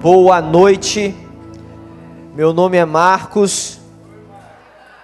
Boa 0.00 0.42
noite, 0.42 1.16
meu 2.34 2.52
nome 2.52 2.76
é 2.76 2.84
Marcos, 2.84 3.80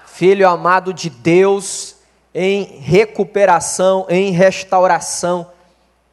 filho 0.07 0.47
amado 0.47 0.93
de 0.93 1.09
Deus, 1.09 1.97
em 2.35 2.65
recuperação, 2.79 4.05
em 4.11 4.33
restauração, 4.33 5.47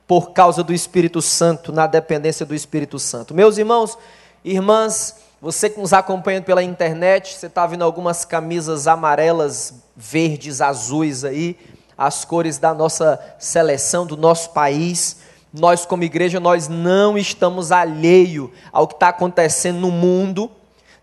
por 0.07 0.31
causa 0.31 0.63
do 0.63 0.73
Espírito 0.73 1.21
Santo, 1.21 1.73
na 1.73 1.87
dependência 1.87 2.45
do 2.45 2.55
Espírito 2.55 2.97
Santo. 2.97 3.33
Meus 3.33 3.57
irmãos, 3.57 3.97
irmãs, 4.45 5.17
você 5.41 5.69
que 5.69 5.79
nos 5.79 5.91
acompanha 5.91 6.41
pela 6.41 6.63
internet, 6.63 7.37
você 7.37 7.47
está 7.47 7.67
vendo 7.67 7.83
algumas 7.83 8.23
camisas 8.23 8.87
amarelas, 8.87 9.73
verdes, 9.95 10.61
azuis 10.61 11.25
aí, 11.25 11.57
as 11.97 12.23
cores 12.23 12.57
da 12.57 12.73
nossa 12.73 13.19
seleção, 13.37 14.05
do 14.05 14.15
nosso 14.15 14.51
país 14.51 15.28
nós 15.53 15.85
como 15.85 16.03
igreja, 16.03 16.39
nós 16.39 16.67
não 16.67 17.17
estamos 17.17 17.71
alheio 17.71 18.51
ao 18.71 18.87
que 18.87 18.93
está 18.93 19.09
acontecendo 19.09 19.79
no 19.79 19.91
mundo. 19.91 20.49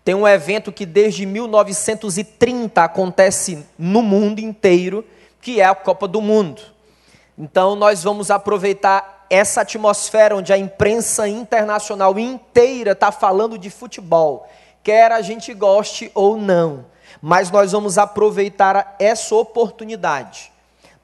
Tem 0.03 0.15
um 0.15 0.27
evento 0.27 0.71
que 0.71 0.85
desde 0.85 1.25
1930 1.25 2.81
acontece 2.81 3.65
no 3.77 4.01
mundo 4.01 4.39
inteiro, 4.39 5.03
que 5.41 5.59
é 5.59 5.65
a 5.65 5.75
Copa 5.75 6.07
do 6.07 6.21
Mundo. 6.21 6.61
Então 7.37 7.75
nós 7.75 8.03
vamos 8.03 8.31
aproveitar 8.31 9.25
essa 9.29 9.61
atmosfera 9.61 10.35
onde 10.35 10.53
a 10.53 10.57
imprensa 10.57 11.27
internacional 11.27 12.17
inteira 12.17 12.93
está 12.93 13.11
falando 13.11 13.57
de 13.57 13.69
futebol, 13.69 14.49
quer 14.81 15.11
a 15.11 15.21
gente 15.21 15.53
goste 15.53 16.09
ou 16.15 16.37
não, 16.37 16.85
mas 17.21 17.51
nós 17.51 17.73
vamos 17.73 17.97
aproveitar 17.97 18.95
essa 18.97 19.35
oportunidade 19.35 20.51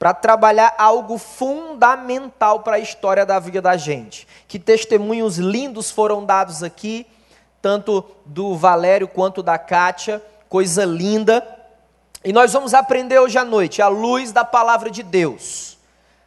para 0.03 0.13
trabalhar 0.13 0.75
algo 0.77 1.17
fundamental 1.17 2.59
para 2.59 2.75
a 2.75 2.79
história 2.79 3.25
da 3.25 3.39
vida 3.39 3.61
da 3.61 3.77
gente. 3.77 4.27
Que 4.49 4.59
testemunhos 4.59 5.37
lindos 5.37 5.89
foram 5.89 6.25
dados 6.25 6.61
aqui, 6.61 7.07
tanto 7.61 8.03
do 8.25 8.53
Valério 8.53 9.07
quanto 9.07 9.41
da 9.41 9.57
Kátia, 9.57 10.21
coisa 10.49 10.83
linda. 10.83 11.41
E 12.21 12.33
nós 12.33 12.51
vamos 12.51 12.73
aprender 12.73 13.17
hoje 13.17 13.37
à 13.37 13.45
noite 13.45 13.81
a 13.81 13.87
luz 13.87 14.33
da 14.33 14.43
palavra 14.43 14.91
de 14.91 15.03
Deus, 15.03 15.77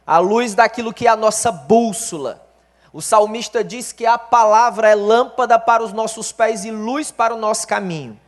a 0.07 0.17
luz 0.17 0.55
daquilo 0.55 0.91
que 0.91 1.05
é 1.05 1.11
a 1.11 1.15
nossa 1.15 1.51
bússola. 1.51 2.43
O 2.91 2.99
salmista 2.99 3.63
diz 3.63 3.91
que 3.91 4.07
a 4.07 4.17
palavra 4.17 4.89
é 4.89 4.95
lâmpada 4.95 5.59
para 5.59 5.83
os 5.83 5.93
nossos 5.93 6.31
pés 6.31 6.65
e 6.65 6.71
luz 6.71 7.11
para 7.11 7.35
o 7.35 7.37
nosso 7.37 7.67
caminho. 7.67 8.19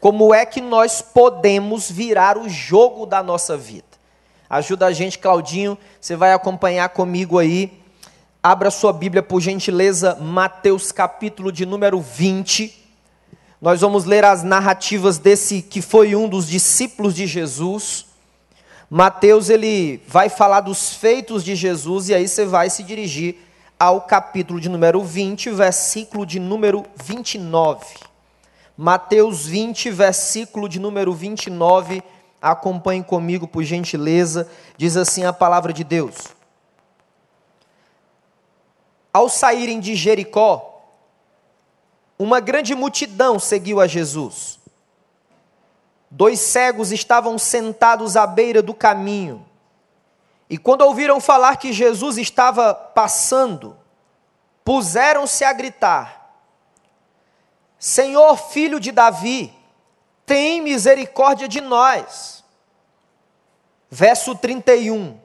Como 0.00 0.34
é 0.34 0.44
que 0.44 0.60
nós 0.60 1.00
podemos 1.00 1.88
virar 1.88 2.36
o 2.36 2.48
jogo 2.48 3.06
da 3.06 3.22
nossa 3.22 3.56
vida? 3.56 3.87
Ajuda 4.50 4.86
a 4.86 4.92
gente, 4.92 5.18
Claudinho. 5.18 5.76
Você 6.00 6.16
vai 6.16 6.32
acompanhar 6.32 6.88
comigo 6.88 7.38
aí. 7.38 7.70
Abra 8.42 8.70
sua 8.70 8.94
Bíblia, 8.94 9.22
por 9.22 9.42
gentileza, 9.42 10.14
Mateus 10.14 10.90
capítulo 10.90 11.52
de 11.52 11.66
número 11.66 12.00
20. 12.00 12.74
Nós 13.60 13.82
vamos 13.82 14.06
ler 14.06 14.24
as 14.24 14.42
narrativas 14.42 15.18
desse 15.18 15.60
que 15.60 15.82
foi 15.82 16.16
um 16.16 16.26
dos 16.26 16.48
discípulos 16.48 17.14
de 17.14 17.26
Jesus. 17.26 18.06
Mateus 18.88 19.50
ele 19.50 20.02
vai 20.08 20.30
falar 20.30 20.62
dos 20.62 20.94
feitos 20.94 21.44
de 21.44 21.54
Jesus 21.54 22.08
e 22.08 22.14
aí 22.14 22.26
você 22.26 22.46
vai 22.46 22.70
se 22.70 22.82
dirigir 22.82 23.36
ao 23.78 24.00
capítulo 24.00 24.58
de 24.58 24.70
número 24.70 25.04
20, 25.04 25.50
versículo 25.50 26.24
de 26.24 26.40
número 26.40 26.86
29. 27.04 27.84
Mateus 28.74 29.44
20, 29.44 29.90
versículo 29.90 30.70
de 30.70 30.80
número 30.80 31.12
29 31.12 32.02
Acompanhe 32.40 33.02
comigo, 33.02 33.48
por 33.48 33.62
gentileza. 33.64 34.48
Diz 34.76 34.96
assim 34.96 35.24
a 35.24 35.32
palavra 35.32 35.72
de 35.72 35.82
Deus. 35.82 36.14
Ao 39.12 39.28
saírem 39.28 39.80
de 39.80 39.96
Jericó, 39.96 40.84
uma 42.18 42.40
grande 42.40 42.74
multidão 42.74 43.38
seguiu 43.38 43.80
a 43.80 43.86
Jesus. 43.86 44.58
Dois 46.10 46.40
cegos 46.40 46.90
estavam 46.92 47.38
sentados 47.38 48.16
à 48.16 48.26
beira 48.26 48.62
do 48.62 48.72
caminho. 48.72 49.46
E 50.48 50.56
quando 50.56 50.82
ouviram 50.82 51.20
falar 51.20 51.56
que 51.56 51.72
Jesus 51.72 52.16
estava 52.16 52.72
passando, 52.72 53.76
puseram-se 54.64 55.44
a 55.44 55.52
gritar: 55.52 56.32
Senhor, 57.78 58.36
filho 58.36 58.80
de 58.80 58.90
Davi, 58.90 59.52
tem 60.28 60.60
misericórdia 60.60 61.48
de 61.48 61.60
nós. 61.62 62.44
Verso 63.90 64.34
31. 64.36 65.18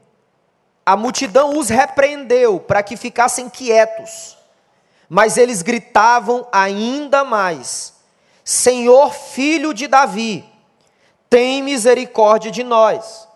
A 0.86 0.96
multidão 0.96 1.58
os 1.58 1.69
repreendeu 1.69 2.59
para 2.59 2.81
que 2.81 2.96
ficassem 2.97 3.50
quietos, 3.50 4.38
mas 5.09 5.38
eles 5.38 5.62
gritavam 5.62 6.47
ainda 6.52 7.24
mais: 7.24 7.94
Senhor, 8.44 9.14
filho 9.14 9.74
de 9.74 9.88
Davi, 9.88 10.50
tem 11.30 11.62
misericórdia 11.62 12.50
de 12.50 12.64
nós. 12.64 13.28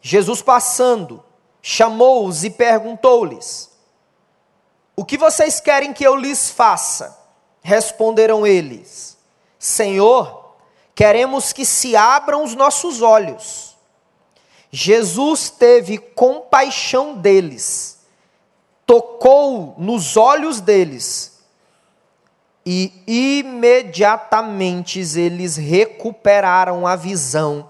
Jesus 0.00 0.42
passando, 0.42 1.24
chamou-os 1.60 2.44
e 2.44 2.50
perguntou-lhes: 2.50 3.70
O 4.96 5.04
que 5.04 5.18
vocês 5.18 5.60
querem 5.60 5.92
que 5.92 6.04
eu 6.04 6.14
lhes 6.16 6.50
faça? 6.50 7.18
Responderam 7.62 8.44
eles: 8.44 9.16
Senhor, 9.58 10.41
queremos 10.94 11.52
que 11.52 11.64
se 11.64 11.96
abram 11.96 12.44
os 12.44 12.54
nossos 12.54 13.02
olhos. 13.02 13.76
Jesus 14.70 15.50
teve 15.50 15.98
compaixão 15.98 17.14
deles, 17.14 17.98
tocou 18.86 19.74
nos 19.78 20.16
olhos 20.16 20.60
deles, 20.60 21.32
e 22.64 22.92
imediatamente 23.06 25.00
eles 25.00 25.56
recuperaram 25.56 26.86
a 26.86 26.94
visão 26.96 27.68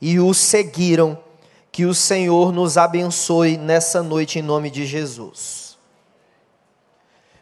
e 0.00 0.18
o 0.18 0.34
seguiram. 0.34 1.22
Que 1.70 1.86
o 1.86 1.94
Senhor 1.94 2.52
nos 2.52 2.78
abençoe 2.78 3.56
nessa 3.56 4.00
noite 4.00 4.38
em 4.38 4.42
nome 4.42 4.70
de 4.70 4.86
Jesus. 4.86 5.76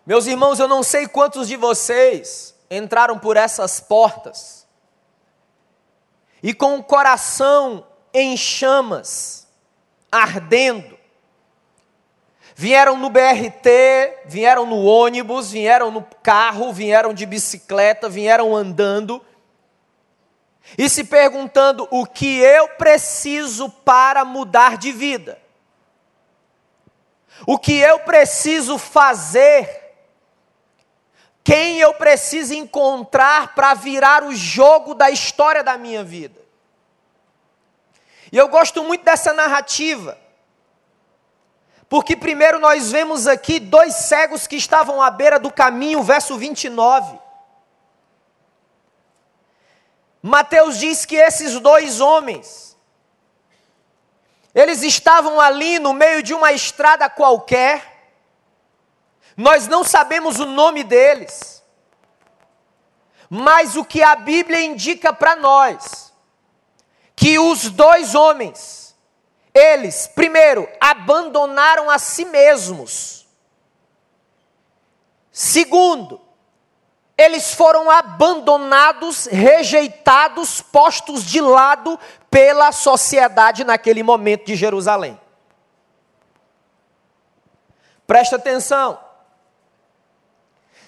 Meus 0.07 0.27
irmãos, 0.27 0.59
eu 0.59 0.67
não 0.67 0.83
sei 0.83 1.07
quantos 1.07 1.49
de 1.49 1.57
vocês 1.57 2.55
entraram 2.71 3.19
por 3.19 3.37
essas 3.37 3.79
portas 3.79 4.62
e 6.43 6.53
com 6.53 6.77
o 6.77 6.83
coração 6.83 7.87
em 8.13 8.37
chamas, 8.37 9.47
ardendo. 10.11 10.99
Vieram 12.55 12.99
no 12.99 13.09
BRT, 13.09 14.27
vieram 14.27 14.67
no 14.67 14.85
ônibus, 14.85 15.51
vieram 15.51 15.91
no 15.91 16.03
carro, 16.23 16.73
vieram 16.73 17.15
de 17.15 17.25
bicicleta, 17.25 18.09
vieram 18.09 18.55
andando 18.55 19.25
e 20.77 20.89
se 20.89 21.05
perguntando 21.05 21.87
o 21.91 22.07
que 22.07 22.39
eu 22.39 22.69
preciso 22.69 23.69
para 23.69 24.25
mudar 24.25 24.77
de 24.77 24.93
vida. 24.93 25.39
O 27.47 27.59
que 27.59 27.77
eu 27.79 27.99
preciso 28.01 28.79
fazer 28.79 29.82
quem 31.45 31.79
eu 31.79 31.95
preciso 31.95 32.55
encontrar 32.55 33.55
para 33.55 33.75
virar 33.75 34.23
o 34.23 34.35
jogo 34.35 34.95
da 34.95 35.11
história 35.11 35.63
da 35.63 35.77
minha 35.77 36.05
vida. 36.05 36.41
E 38.31 38.37
eu 38.39 38.49
gosto 38.49 38.83
muito 38.85 39.05
dessa 39.05 39.33
narrativa, 39.33 40.19
porque 41.89 42.17
primeiro 42.17 42.59
nós 42.59 42.91
vemos 42.91 43.27
aqui 43.27 43.61
dois 43.61 43.95
cegos 43.95 44.47
que 44.47 44.57
estavam 44.57 45.03
à 45.03 45.11
beira 45.11 45.39
do 45.39 45.53
caminho, 45.53 46.03
verso 46.03 46.39
29. 46.39 47.19
Mateus 50.23 50.79
diz 50.79 51.05
que 51.05 51.17
esses 51.17 51.59
dois 51.59 52.01
homens, 52.01 52.79
eles 54.55 54.83
estavam 54.83 55.41
ali 55.41 55.79
no 55.81 55.93
meio 55.93 56.23
de 56.23 56.33
uma 56.33 56.53
estrada 56.53 57.11
qualquer, 57.11 57.92
nós 59.37 59.67
não 59.67 59.83
sabemos 59.85 60.39
o 60.39 60.47
nome 60.47 60.85
deles. 60.85 61.63
Mas 63.29 63.77
o 63.77 63.85
que 63.85 64.03
a 64.03 64.15
Bíblia 64.15 64.61
indica 64.61 65.13
para 65.13 65.37
nós, 65.37 66.13
que 67.17 67.39
os 67.39 67.71
dois 67.71 68.15
homens, 68.15 68.95
eles, 69.55 70.07
primeiro, 70.07 70.69
abandonaram 70.79 71.89
a 71.89 71.99
si 71.99 72.27
mesmos. 72.27 73.27
Segundo, 75.31 76.21
eles 77.17 77.55
foram 77.55 77.91
abandonados, 77.91 79.27
rejeitados, 79.27 80.61
postos 80.61 81.25
de 81.25 81.41
lado 81.41 81.99
pela 82.31 82.71
sociedade 82.71 83.65
naquele 83.65 84.03
momento 84.03 84.45
de 84.47 84.57
Jerusalém. 84.57 85.19
Presta 88.07 88.37
atenção. 88.37 89.12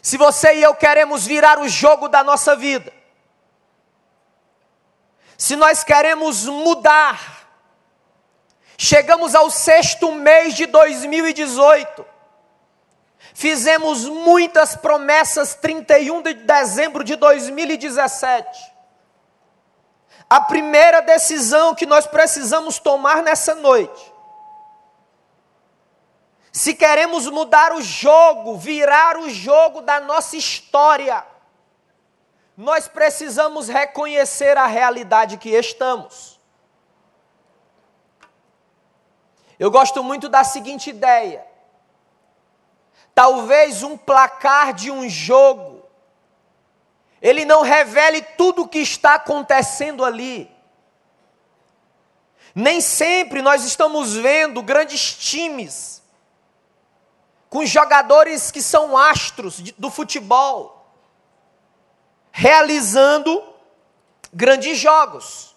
Se 0.05 0.19
você 0.19 0.57
e 0.57 0.63
eu 0.63 0.75
queremos 0.75 1.27
virar 1.27 1.59
o 1.59 1.67
jogo 1.67 2.09
da 2.09 2.23
nossa 2.23 2.55
vida, 2.55 2.93
se 5.37 5.57
nós 5.57 5.83
queremos 5.83 6.45
mudar, 6.45 7.49
chegamos 8.79 9.35
ao 9.35 9.51
sexto 9.51 10.13
mês 10.13 10.55
de 10.55 10.67
2018, 10.67 12.15
Fizemos 13.37 14.05
muitas 14.05 14.77
promessas 14.77 15.57
31 15.57 16.23
de 16.23 16.35
dezembro 16.35 17.03
de 17.03 17.17
2017. 17.17 18.73
A 20.31 20.41
primeira 20.41 21.03
decisão 21.03 21.75
que 21.75 21.85
nós 21.85 22.07
precisamos 22.07 22.79
tomar 22.79 23.25
nessa 23.25 23.57
noite. 23.57 24.14
Se 26.57 26.73
queremos 26.73 27.27
mudar 27.27 27.73
o 27.73 27.83
jogo, 27.83 28.57
virar 28.57 29.17
o 29.17 29.29
jogo 29.29 29.81
da 29.81 29.99
nossa 29.99 30.37
história, 30.37 31.27
nós 32.57 32.87
precisamos 32.87 33.67
reconhecer 33.67 34.57
a 34.57 34.65
realidade 34.65 35.37
que 35.37 35.49
estamos. 35.49 36.39
Eu 39.59 39.69
gosto 39.69 40.01
muito 40.05 40.29
da 40.29 40.45
seguinte 40.45 40.91
ideia: 40.91 41.45
talvez 43.13 43.83
um 43.83 43.97
placar 43.97 44.73
de 44.73 44.93
um 44.93 45.09
jogo, 45.09 45.85
ele 47.21 47.45
não 47.45 47.63
revele 47.63 48.23
tudo 48.23 48.63
o 48.63 48.69
que 48.69 48.79
está 48.79 49.15
acontecendo 49.15 50.05
ali. 50.05 50.49
Nem 52.55 52.81
sempre 52.81 53.43
nós 53.43 53.65
estamos 53.65 54.15
vendo 54.15 54.63
grandes 54.63 55.17
times, 55.17 56.04
com 57.55 57.65
jogadores 57.65 58.51
que 58.51 58.61
são 58.61 58.99
astros 58.99 59.61
do 59.79 59.89
futebol 59.89 60.91
realizando 62.33 63.45
grandes 64.33 64.77
jogos. 64.77 65.55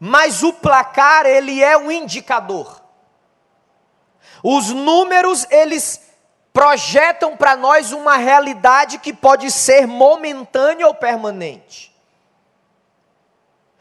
Mas 0.00 0.42
o 0.42 0.50
placar, 0.50 1.26
ele 1.26 1.62
é 1.62 1.76
um 1.76 1.90
indicador. 1.90 2.80
Os 4.42 4.70
números, 4.70 5.46
eles 5.50 6.00
projetam 6.54 7.36
para 7.36 7.54
nós 7.54 7.92
uma 7.92 8.16
realidade 8.16 8.96
que 8.96 9.12
pode 9.12 9.50
ser 9.50 9.86
momentânea 9.86 10.86
ou 10.86 10.94
permanente. 10.94 11.94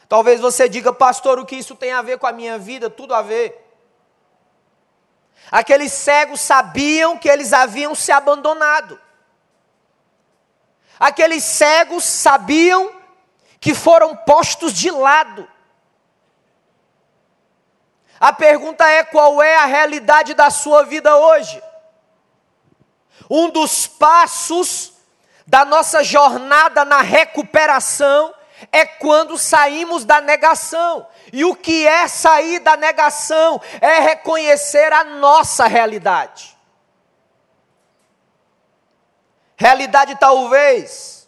Talvez 0.09 0.41
você 0.41 0.67
diga, 0.67 0.91
pastor, 0.91 1.39
o 1.39 1.45
que 1.45 1.55
isso 1.55 1.73
tem 1.73 1.93
a 1.93 2.01
ver 2.01 2.17
com 2.17 2.27
a 2.27 2.33
minha 2.33 2.59
vida? 2.59 2.89
Tudo 2.89 3.13
a 3.13 3.21
ver. 3.21 3.66
Aqueles 5.51 5.91
cegos 5.93 6.41
sabiam 6.41 7.17
que 7.17 7.29
eles 7.29 7.53
haviam 7.53 7.95
se 7.95 8.11
abandonado. 8.11 8.99
Aqueles 10.99 11.43
cegos 11.43 12.03
sabiam 12.03 12.91
que 13.59 13.73
foram 13.73 14.15
postos 14.15 14.73
de 14.73 14.91
lado. 14.91 15.47
A 18.19 18.33
pergunta 18.33 18.87
é: 18.87 19.03
qual 19.03 19.41
é 19.41 19.57
a 19.57 19.65
realidade 19.65 20.33
da 20.33 20.49
sua 20.49 20.83
vida 20.83 21.15
hoje? 21.15 21.61
Um 23.29 23.49
dos 23.49 23.87
passos 23.87 24.93
da 25.45 25.63
nossa 25.63 26.03
jornada 26.03 26.83
na 26.83 27.01
recuperação 27.01 28.33
é 28.71 28.85
quando 28.85 29.37
saímos 29.37 30.05
da 30.05 30.21
negação. 30.21 31.07
E 31.31 31.45
o 31.45 31.55
que 31.55 31.87
é 31.87 32.07
sair 32.07 32.59
da 32.59 32.75
negação? 32.75 33.61
É 33.79 33.99
reconhecer 33.99 34.91
a 34.91 35.03
nossa 35.03 35.67
realidade. 35.67 36.57
Realidade 39.55 40.15
talvez 40.15 41.27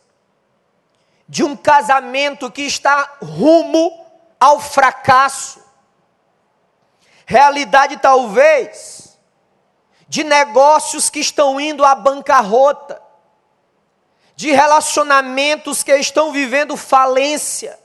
de 1.28 1.44
um 1.44 1.56
casamento 1.56 2.52
que 2.52 2.64
está 2.64 3.18
rumo 3.22 4.06
ao 4.40 4.60
fracasso. 4.60 5.64
Realidade 7.26 7.98
talvez 7.98 9.18
de 10.08 10.24
negócios 10.24 11.10
que 11.10 11.20
estão 11.20 11.60
indo 11.60 11.86
à 11.86 11.94
bancarrota. 11.94 13.09
De 14.40 14.54
relacionamentos 14.54 15.84
que 15.84 15.94
estão 15.98 16.32
vivendo 16.32 16.78
falência. 16.78 17.78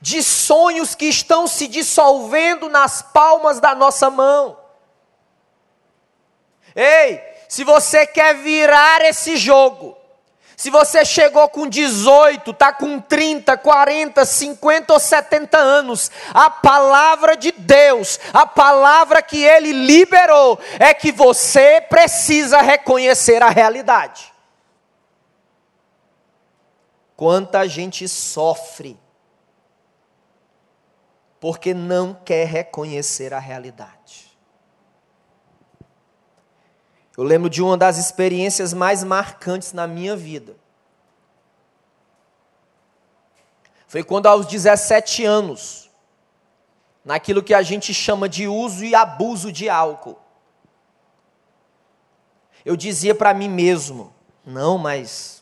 De 0.00 0.24
sonhos 0.24 0.96
que 0.96 1.04
estão 1.04 1.46
se 1.46 1.68
dissolvendo 1.68 2.68
nas 2.68 3.00
palmas 3.00 3.60
da 3.60 3.76
nossa 3.76 4.10
mão. 4.10 4.58
Ei, 6.74 7.22
se 7.48 7.62
você 7.62 8.04
quer 8.08 8.34
virar 8.34 9.02
esse 9.02 9.36
jogo, 9.36 9.96
se 10.56 10.68
você 10.68 11.04
chegou 11.04 11.48
com 11.48 11.68
18, 11.68 12.50
está 12.50 12.72
com 12.72 12.98
30, 12.98 13.56
40, 13.56 14.24
50 14.24 14.92
ou 14.92 14.98
70 14.98 15.58
anos, 15.58 16.10
a 16.34 16.50
palavra 16.50 17.36
de 17.36 17.52
Deus, 17.52 18.18
a 18.32 18.44
palavra 18.44 19.22
que 19.22 19.44
Ele 19.44 19.70
liberou, 19.70 20.58
é 20.80 20.92
que 20.92 21.12
você 21.12 21.80
precisa 21.80 22.60
reconhecer 22.60 23.44
a 23.44 23.48
realidade. 23.48 24.37
Quanta 27.18 27.66
gente 27.66 28.06
sofre, 28.06 28.96
porque 31.40 31.74
não 31.74 32.14
quer 32.14 32.46
reconhecer 32.46 33.34
a 33.34 33.40
realidade. 33.40 34.38
Eu 37.16 37.24
lembro 37.24 37.50
de 37.50 37.60
uma 37.60 37.76
das 37.76 37.98
experiências 37.98 38.72
mais 38.72 39.02
marcantes 39.02 39.72
na 39.72 39.84
minha 39.84 40.14
vida. 40.14 40.56
Foi 43.88 44.04
quando, 44.04 44.26
aos 44.26 44.46
17 44.46 45.24
anos, 45.24 45.90
naquilo 47.04 47.42
que 47.42 47.52
a 47.52 47.62
gente 47.62 47.92
chama 47.92 48.28
de 48.28 48.46
uso 48.46 48.84
e 48.84 48.94
abuso 48.94 49.50
de 49.50 49.68
álcool, 49.68 50.20
eu 52.64 52.76
dizia 52.76 53.12
para 53.12 53.34
mim 53.34 53.48
mesmo: 53.48 54.14
não, 54.46 54.78
mas 54.78 55.37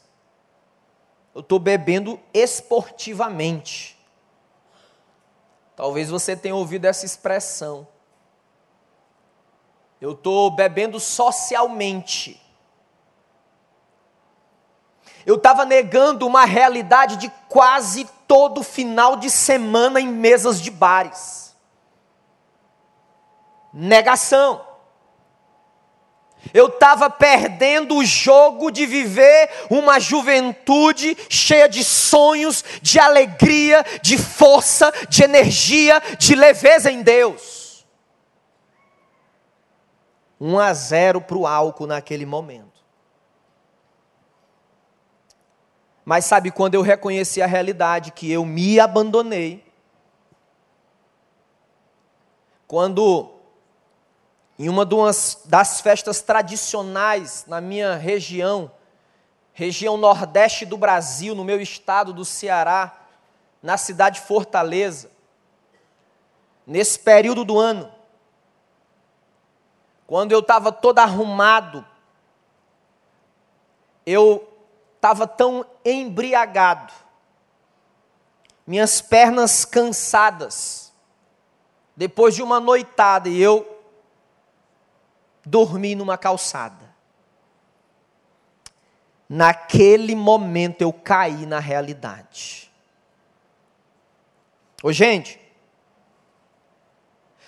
eu 1.36 1.40
estou 1.40 1.58
bebendo 1.58 2.18
esportivamente. 2.32 3.94
Talvez 5.76 6.08
você 6.08 6.34
tenha 6.34 6.56
ouvido 6.56 6.86
essa 6.86 7.04
expressão. 7.04 7.86
Eu 10.00 10.12
estou 10.12 10.50
bebendo 10.50 10.98
socialmente. 10.98 12.42
Eu 15.26 15.34
estava 15.34 15.66
negando 15.66 16.26
uma 16.26 16.46
realidade 16.46 17.18
de 17.18 17.28
quase 17.50 18.06
todo 18.26 18.62
final 18.62 19.16
de 19.16 19.28
semana 19.28 20.00
em 20.00 20.08
mesas 20.08 20.58
de 20.58 20.70
bares. 20.70 21.54
Negação. 23.74 24.66
Eu 26.52 26.68
estava 26.68 27.08
perdendo 27.10 27.96
o 27.96 28.04
jogo 28.04 28.70
de 28.70 28.86
viver 28.86 29.50
uma 29.70 29.98
juventude 29.98 31.16
cheia 31.28 31.68
de 31.68 31.82
sonhos, 31.84 32.64
de 32.80 32.98
alegria, 32.98 33.84
de 34.02 34.18
força, 34.18 34.92
de 35.08 35.22
energia, 35.22 36.00
de 36.18 36.34
leveza 36.34 36.90
em 36.90 37.02
Deus. 37.02 37.86
1 40.40 40.58
a 40.58 40.72
0 40.72 41.20
para 41.20 41.36
o 41.36 41.46
álcool 41.46 41.86
naquele 41.86 42.26
momento. 42.26 42.76
Mas 46.04 46.24
sabe 46.24 46.50
quando 46.52 46.74
eu 46.74 46.82
reconheci 46.82 47.42
a 47.42 47.46
realidade 47.46 48.12
que 48.12 48.30
eu 48.30 48.44
me 48.44 48.78
abandonei? 48.78 49.66
Quando 52.66 53.35
em 54.58 54.68
uma 54.68 54.86
das 54.86 55.80
festas 55.80 56.22
tradicionais 56.22 57.44
na 57.46 57.60
minha 57.60 57.94
região, 57.96 58.70
região 59.52 59.96
nordeste 59.96 60.64
do 60.64 60.78
Brasil, 60.78 61.34
no 61.34 61.44
meu 61.44 61.60
estado 61.60 62.12
do 62.12 62.24
Ceará, 62.24 63.00
na 63.62 63.76
cidade 63.76 64.20
de 64.20 64.26
Fortaleza, 64.26 65.10
nesse 66.66 66.98
período 66.98 67.44
do 67.44 67.58
ano, 67.58 67.92
quando 70.06 70.32
eu 70.32 70.38
estava 70.38 70.72
todo 70.72 71.00
arrumado, 71.00 71.84
eu 74.06 74.48
estava 74.94 75.26
tão 75.26 75.66
embriagado, 75.84 76.92
minhas 78.66 79.00
pernas 79.00 79.64
cansadas, 79.64 80.92
depois 81.94 82.34
de 82.34 82.42
uma 82.42 82.58
noitada, 82.58 83.28
e 83.28 83.40
eu 83.40 83.75
dormi 85.46 85.94
numa 85.94 86.18
calçada. 86.18 86.84
Naquele 89.28 90.16
momento 90.16 90.82
eu 90.82 90.92
caí 90.92 91.46
na 91.46 91.60
realidade. 91.60 92.70
Ô 94.82 94.92
gente, 94.92 95.40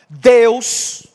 Deus 0.09 1.07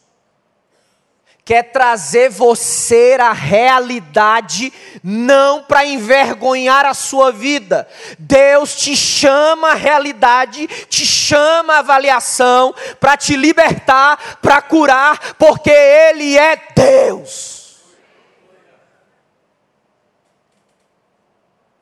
quer 1.45 1.71
trazer 1.71 2.29
você 2.29 3.17
à 3.19 3.33
realidade, 3.33 4.71
não 5.03 5.63
para 5.63 5.85
envergonhar 5.85 6.85
a 6.85 6.93
sua 6.93 7.31
vida. 7.31 7.87
Deus 8.17 8.75
te 8.77 8.95
chama 8.95 9.71
à 9.71 9.73
realidade, 9.73 10.67
te 10.87 11.05
chama 11.05 11.75
à 11.75 11.79
avaliação, 11.79 12.73
para 12.99 13.17
te 13.17 13.35
libertar, 13.35 14.39
para 14.41 14.61
curar, 14.61 15.35
porque 15.35 15.71
Ele 15.71 16.37
é 16.37 16.55
Deus. 16.73 17.53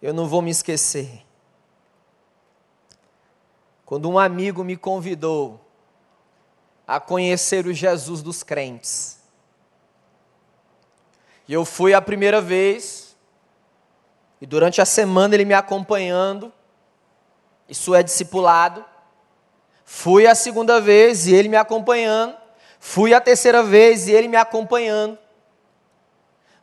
Eu 0.01 0.13
não 0.13 0.27
vou 0.27 0.41
me 0.41 0.49
esquecer. 0.49 1.23
Quando 3.85 4.09
um 4.09 4.17
amigo 4.17 4.63
me 4.63 4.75
convidou 4.75 5.63
a 6.87 6.99
conhecer 6.99 7.67
o 7.67 7.73
Jesus 7.73 8.23
dos 8.23 8.41
crentes, 8.41 9.20
e 11.51 11.53
eu 11.53 11.65
fui 11.65 11.93
a 11.93 12.01
primeira 12.01 12.39
vez, 12.39 13.13
e 14.39 14.45
durante 14.45 14.79
a 14.79 14.85
semana 14.85 15.35
ele 15.35 15.43
me 15.43 15.53
acompanhando, 15.53 16.49
isso 17.67 17.93
é 17.93 18.01
discipulado. 18.01 18.85
Fui 19.83 20.25
a 20.25 20.33
segunda 20.33 20.79
vez 20.79 21.27
e 21.27 21.35
ele 21.35 21.49
me 21.49 21.57
acompanhando. 21.57 22.37
Fui 22.79 23.13
a 23.13 23.19
terceira 23.19 23.61
vez 23.61 24.07
e 24.07 24.13
ele 24.13 24.29
me 24.29 24.37
acompanhando. 24.37 25.19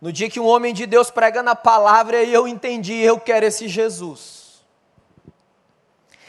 No 0.01 0.11
dia 0.11 0.31
que 0.31 0.41
um 0.41 0.47
homem 0.47 0.73
de 0.73 0.87
Deus 0.87 1.11
pregando 1.11 1.51
a 1.51 1.55
palavra, 1.55 2.25
eu 2.25 2.49
entendi, 2.49 2.95
eu 2.95 3.21
quero 3.21 3.45
esse 3.45 3.69
Jesus. 3.69 4.65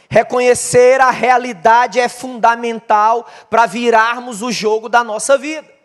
Reconhecer 0.10 1.00
a 1.00 1.12
realidade 1.12 1.98
é 1.98 2.10
fundamental 2.10 3.26
para 3.50 3.66
virarmos 3.66 4.42
o 4.42 4.52
jogo 4.52 4.90
da 4.90 5.02
nossa 5.02 5.38
vida. 5.38 5.79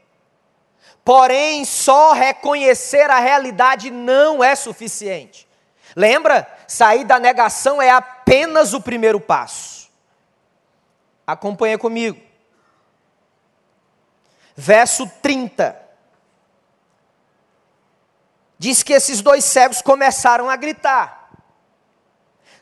Porém, 1.05 1.65
só 1.65 2.13
reconhecer 2.13 3.11
a 3.11 3.19
realidade 3.19 3.91
não 3.91 4.43
é 4.43 4.55
suficiente. 4.55 5.47
Lembra? 5.95 6.49
Sair 6.67 7.05
da 7.05 7.19
negação 7.19 7.81
é 7.81 7.91
apenas 7.91 8.73
o 8.73 8.81
primeiro 8.81 9.21
passo. 9.21 9.91
Acompanha 11.27 11.79
comigo. 11.79 12.21
Verso 14.57 15.07
30 15.21 15.85
diz 18.65 18.83
que 18.83 18.95
esses 18.95 19.21
dois 19.21 19.45
cegos 19.45 19.83
começaram 19.83 20.49
a 20.49 20.57
gritar. 20.57 21.31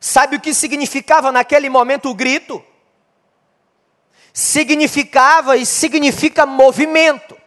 Sabe 0.00 0.34
o 0.34 0.40
que 0.40 0.52
significava 0.52 1.30
naquele 1.30 1.70
momento 1.70 2.08
o 2.08 2.14
grito? 2.14 2.64
Significava 4.32 5.56
e 5.56 5.64
significa 5.64 6.44
movimento. 6.44 7.40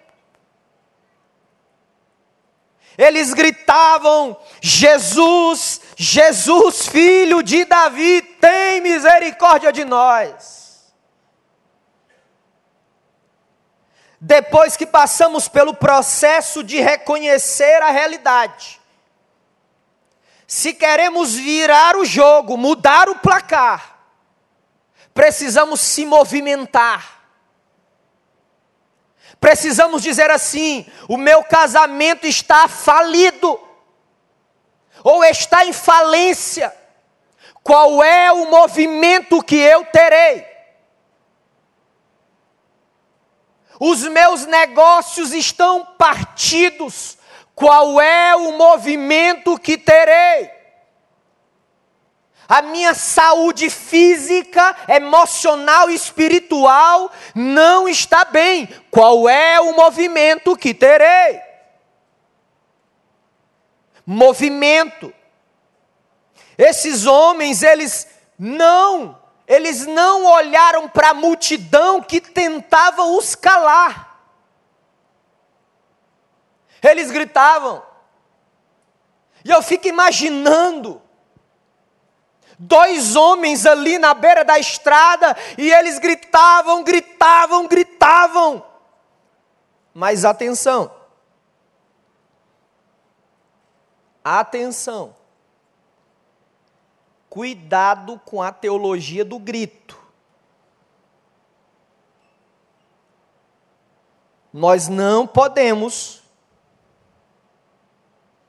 Eles 2.98 3.34
gritavam: 3.34 4.38
Jesus, 4.62 5.82
Jesus, 5.96 6.88
filho 6.88 7.44
de 7.44 7.66
Davi, 7.66 8.22
tem 8.22 8.82
misericórdia 8.82 9.72
de 9.72 9.84
nós. 9.86 10.66
depois 14.26 14.76
que 14.76 14.88
passamos 14.88 15.48
pelo 15.48 15.76
processo 15.76 16.64
de 16.64 16.80
reconhecer 16.80 17.84
a 17.84 17.92
realidade, 17.92 18.82
se 20.48 20.74
queremos 20.74 21.36
virar 21.36 21.96
o 21.96 22.04
jogo, 22.04 22.58
mudar 22.58 23.08
o 23.08 23.20
placar, 23.20 24.00
precisamos 25.14 25.80
se 25.80 26.08
movimentar. 26.08 27.15
Precisamos 29.40 30.02
dizer 30.02 30.30
assim: 30.32 30.86
o 31.08 31.18
meu 31.18 31.44
casamento 31.44 32.26
está 32.26 32.68
falido, 32.68 33.60
ou 35.04 35.24
está 35.24 35.66
em 35.66 35.74
falência. 35.74 36.74
Qual 37.64 38.04
é 38.04 38.32
o 38.32 38.50
movimento 38.50 39.44
que 39.44 39.56
eu 39.56 39.86
terei? 39.86 40.56
os 43.80 44.04
meus 44.04 44.46
negócios 44.46 45.34
estão 45.34 45.86
partidos, 45.98 47.18
qual 47.54 48.00
é 48.00 48.36
o 48.36 48.58
movimento 48.58 49.58
que 49.60 49.78
terei? 49.78 50.52
A 52.48 52.62
minha 52.62 52.94
saúde 52.94 53.70
física, 53.70 54.76
emocional 54.88 55.90
e 55.90 55.96
espiritual 55.96 57.12
não 57.34 57.88
está 57.88 58.26
bem. 58.26 58.68
Qual 58.92 59.28
é 59.28 59.60
o 59.60 59.76
movimento 59.76 60.56
que 60.56 60.74
terei? 60.74 61.42
Movimento. 64.06 65.14
Esses 66.58 67.06
homens, 67.06 67.64
eles 67.64 68.08
não 68.38 69.20
eles 69.48 69.86
não 69.86 70.26
olharam 70.26 70.90
para 70.90 71.10
a 71.10 71.14
multidão 71.14 72.02
que 72.02 72.20
tentava 72.20 73.04
os 73.04 73.36
calar. 73.36 74.20
Eles 76.82 77.12
gritavam. 77.12 77.84
E 79.44 79.52
eu 79.52 79.62
fico 79.62 79.88
imaginando 79.88 81.02
dois 82.60 83.16
homens 83.16 83.66
ali 83.66 83.98
na 83.98 84.14
beira 84.14 84.44
da 84.44 84.58
estrada 84.58 85.36
e 85.58 85.72
eles 85.72 86.00
gritavam, 86.00 86.84
gritavam, 86.84 87.68
gritavam. 87.68 88.66
Mas 89.94 90.26
atenção. 90.26 90.92
Atenção 94.24 95.16
cuidado 97.36 98.18
com 98.24 98.42
a 98.42 98.50
teologia 98.50 99.26
do 99.26 99.38
grito. 99.38 100.02
Nós 104.54 104.88
não 104.88 105.28
podemos 105.28 106.24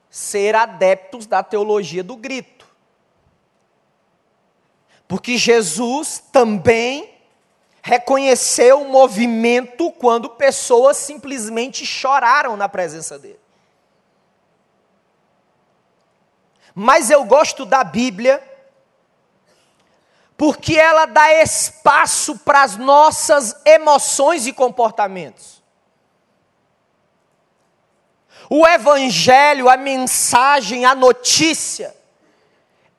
ser 0.09 0.55
adeptos 0.55 1.27
da 1.27 1.43
teologia 1.43 2.05
do 2.05 2.15
grito. 2.15 2.56
Porque 5.09 5.37
Jesus 5.37 6.23
também 6.33 7.15
reconheceu 7.83 8.83
o 8.83 8.89
movimento 8.89 9.93
quando 9.93 10.31
pessoas 10.31 10.97
simplesmente 10.97 11.87
choraram 11.87 12.57
na 12.57 12.69
presença 12.69 13.19
dele. 13.19 13.39
Mas 16.75 17.11
eu 17.11 17.25
gosto 17.25 17.65
da 17.65 17.83
Bíblia 17.83 18.43
porque 20.37 20.77
ela 20.77 21.07
dá 21.07 21.33
espaço 21.43 22.39
para 22.41 22.63
as 22.63 22.77
nossas 22.77 23.57
emoções 23.65 24.47
e 24.47 24.53
comportamentos. 24.53 25.63
O 28.51 28.67
Evangelho, 28.67 29.71
a 29.71 29.77
mensagem, 29.77 30.85
a 30.85 30.95
notícia, 30.95 31.96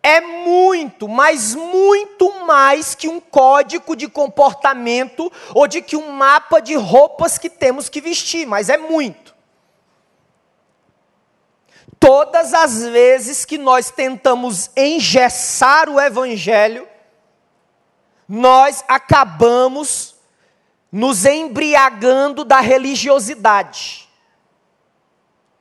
é 0.08 0.22
muito, 0.22 1.06
mas 1.06 1.54
muito 1.54 2.46
mais 2.46 2.96
que 2.96 3.10
um 3.10 3.20
código 3.20 3.94
de 3.94 4.08
comportamento 4.08 5.30
ou 5.54 5.68
de 5.68 5.82
que 5.82 5.98
um 5.98 6.14
mapa 6.14 6.62
de 6.62 6.76
roupas 6.76 7.38
que 7.38 7.50
temos 7.50 7.90
que 7.90 8.00
vestir, 8.00 8.48
mas 8.48 8.70
é 8.70 8.78
muito. 8.78 9.36
Todas 12.00 12.54
as 12.54 12.84
vezes 12.84 13.44
que 13.44 13.58
nós 13.58 13.92
tentamos 13.92 14.72
engessar 14.78 15.90
o 15.90 16.00
Evangelho, 16.00 16.88
nós 18.30 18.86
acabamos 18.88 20.16
nos 20.90 21.26
embriagando 21.26 22.46
da 22.46 22.62
religiosidade. 22.62 24.08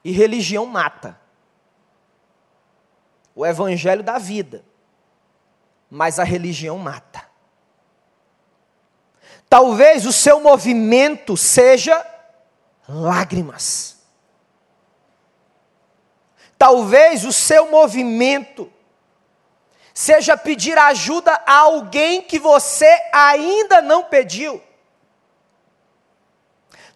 E 0.04 0.12
religião 0.12 0.66
mata. 0.66 1.25
O 3.36 3.44
evangelho 3.44 4.02
dá 4.02 4.16
vida, 4.16 4.64
mas 5.90 6.18
a 6.18 6.24
religião 6.24 6.78
mata. 6.78 7.22
Talvez 9.46 10.06
o 10.06 10.12
seu 10.12 10.40
movimento 10.40 11.36
seja 11.36 12.04
lágrimas. 12.88 13.98
Talvez 16.56 17.26
o 17.26 17.32
seu 17.32 17.70
movimento 17.70 18.72
seja 19.92 20.36
pedir 20.38 20.78
ajuda 20.78 21.32
a 21.46 21.58
alguém 21.58 22.22
que 22.22 22.38
você 22.38 22.88
ainda 23.12 23.82
não 23.82 24.04
pediu. 24.04 24.62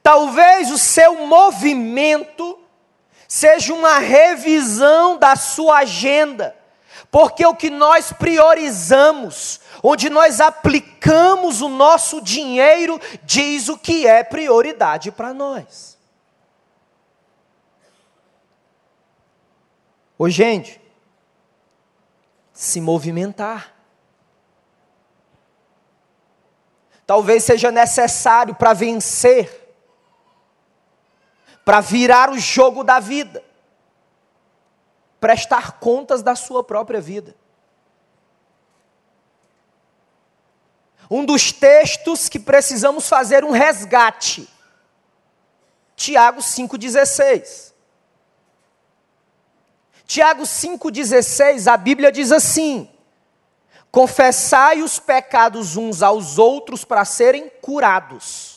Talvez 0.03 0.71
o 0.71 0.79
seu 0.79 1.27
movimento 1.27 2.60
seja 3.31 3.73
uma 3.73 4.01
revisão 4.01 5.17
da 5.17 5.37
sua 5.37 5.79
agenda, 5.79 6.57
porque 7.13 7.47
o 7.47 7.55
que 7.55 7.71
nós 7.71 8.13
priorizamos, 8.13 9.61
onde 9.85 10.11
nós 10.11 10.41
aplicamos 10.41 11.61
o 11.61 11.69
nosso 11.69 12.21
dinheiro, 12.21 13.01
diz 13.23 13.69
o 13.69 13.79
que 13.79 14.05
é 14.05 14.25
prioridade 14.25 15.13
para 15.13 15.33
nós. 15.33 15.97
Ô 20.19 20.29
gente, 20.29 20.81
se 22.53 22.81
movimentar. 22.81 23.73
Talvez 27.07 27.45
seja 27.45 27.71
necessário 27.71 28.57
para 28.57 28.73
vencer, 28.73 29.60
para 31.71 31.81
virar 31.81 32.31
o 32.31 32.37
jogo 32.37 32.83
da 32.83 32.99
vida. 32.99 33.45
prestar 35.21 35.79
contas 35.79 36.21
da 36.21 36.35
sua 36.35 36.65
própria 36.65 37.01
vida. 37.01 37.37
Um 41.09 41.25
dos 41.25 41.53
textos 41.53 42.29
que 42.29 42.41
precisamos 42.41 43.09
fazer 43.09 43.45
um 43.45 43.53
resgate. 43.53 44.49
Tiago 45.95 46.41
5,16. 46.41 47.73
Tiago 50.07 50.43
5,16, 50.43 51.73
a 51.73 51.77
Bíblia 51.77 52.11
diz 52.11 52.33
assim: 52.33 52.91
Confessai 53.93 54.83
os 54.83 54.99
pecados 54.99 55.77
uns 55.77 56.03
aos 56.03 56.37
outros 56.37 56.85
para 56.85 57.05
serem 57.05 57.49
curados. 57.49 58.50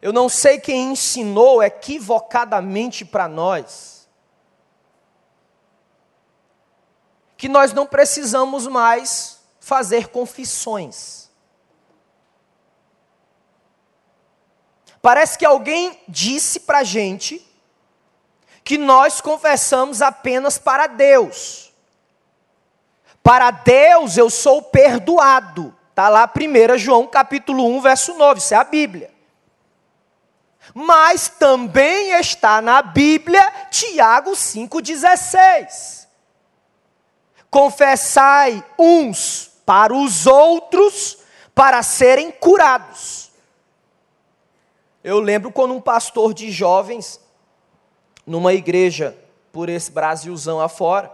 Eu 0.00 0.12
não 0.12 0.28
sei 0.28 0.58
quem 0.58 0.92
ensinou 0.92 1.62
equivocadamente 1.62 3.04
para 3.04 3.28
nós 3.28 4.00
que 7.40 7.48
nós 7.48 7.72
não 7.72 7.86
precisamos 7.86 8.66
mais 8.66 9.40
fazer 9.60 10.08
confissões. 10.08 11.30
Parece 15.00 15.38
que 15.38 15.46
alguém 15.46 15.98
disse 16.06 16.60
para 16.60 16.80
a 16.80 16.84
gente 16.84 17.40
que 18.62 18.76
nós 18.76 19.22
confessamos 19.22 20.02
apenas 20.02 20.58
para 20.58 20.86
Deus. 20.86 21.72
Para 23.22 23.50
Deus 23.50 24.18
eu 24.18 24.28
sou 24.28 24.60
perdoado. 24.60 25.74
Está 25.88 26.10
lá 26.10 26.30
1 26.30 26.76
João 26.76 27.06
capítulo 27.06 27.66
1, 27.74 27.80
verso 27.80 28.12
9, 28.18 28.38
isso 28.38 28.52
é 28.52 28.58
a 28.58 28.64
Bíblia. 28.64 29.10
Mas 30.74 31.28
também 31.28 32.12
está 32.18 32.60
na 32.62 32.82
Bíblia 32.82 33.42
Tiago 33.70 34.32
5,16. 34.32 36.06
Confessai 37.50 38.64
uns 38.78 39.50
para 39.66 39.94
os 39.94 40.26
outros 40.26 41.18
para 41.54 41.82
serem 41.82 42.30
curados. 42.30 43.30
Eu 45.02 45.18
lembro 45.18 45.50
quando 45.50 45.74
um 45.74 45.80
pastor 45.80 46.34
de 46.34 46.50
jovens 46.50 47.20
numa 48.26 48.52
igreja 48.52 49.16
por 49.50 49.68
esse 49.68 49.90
Brasilzão 49.90 50.60
afora. 50.60 51.10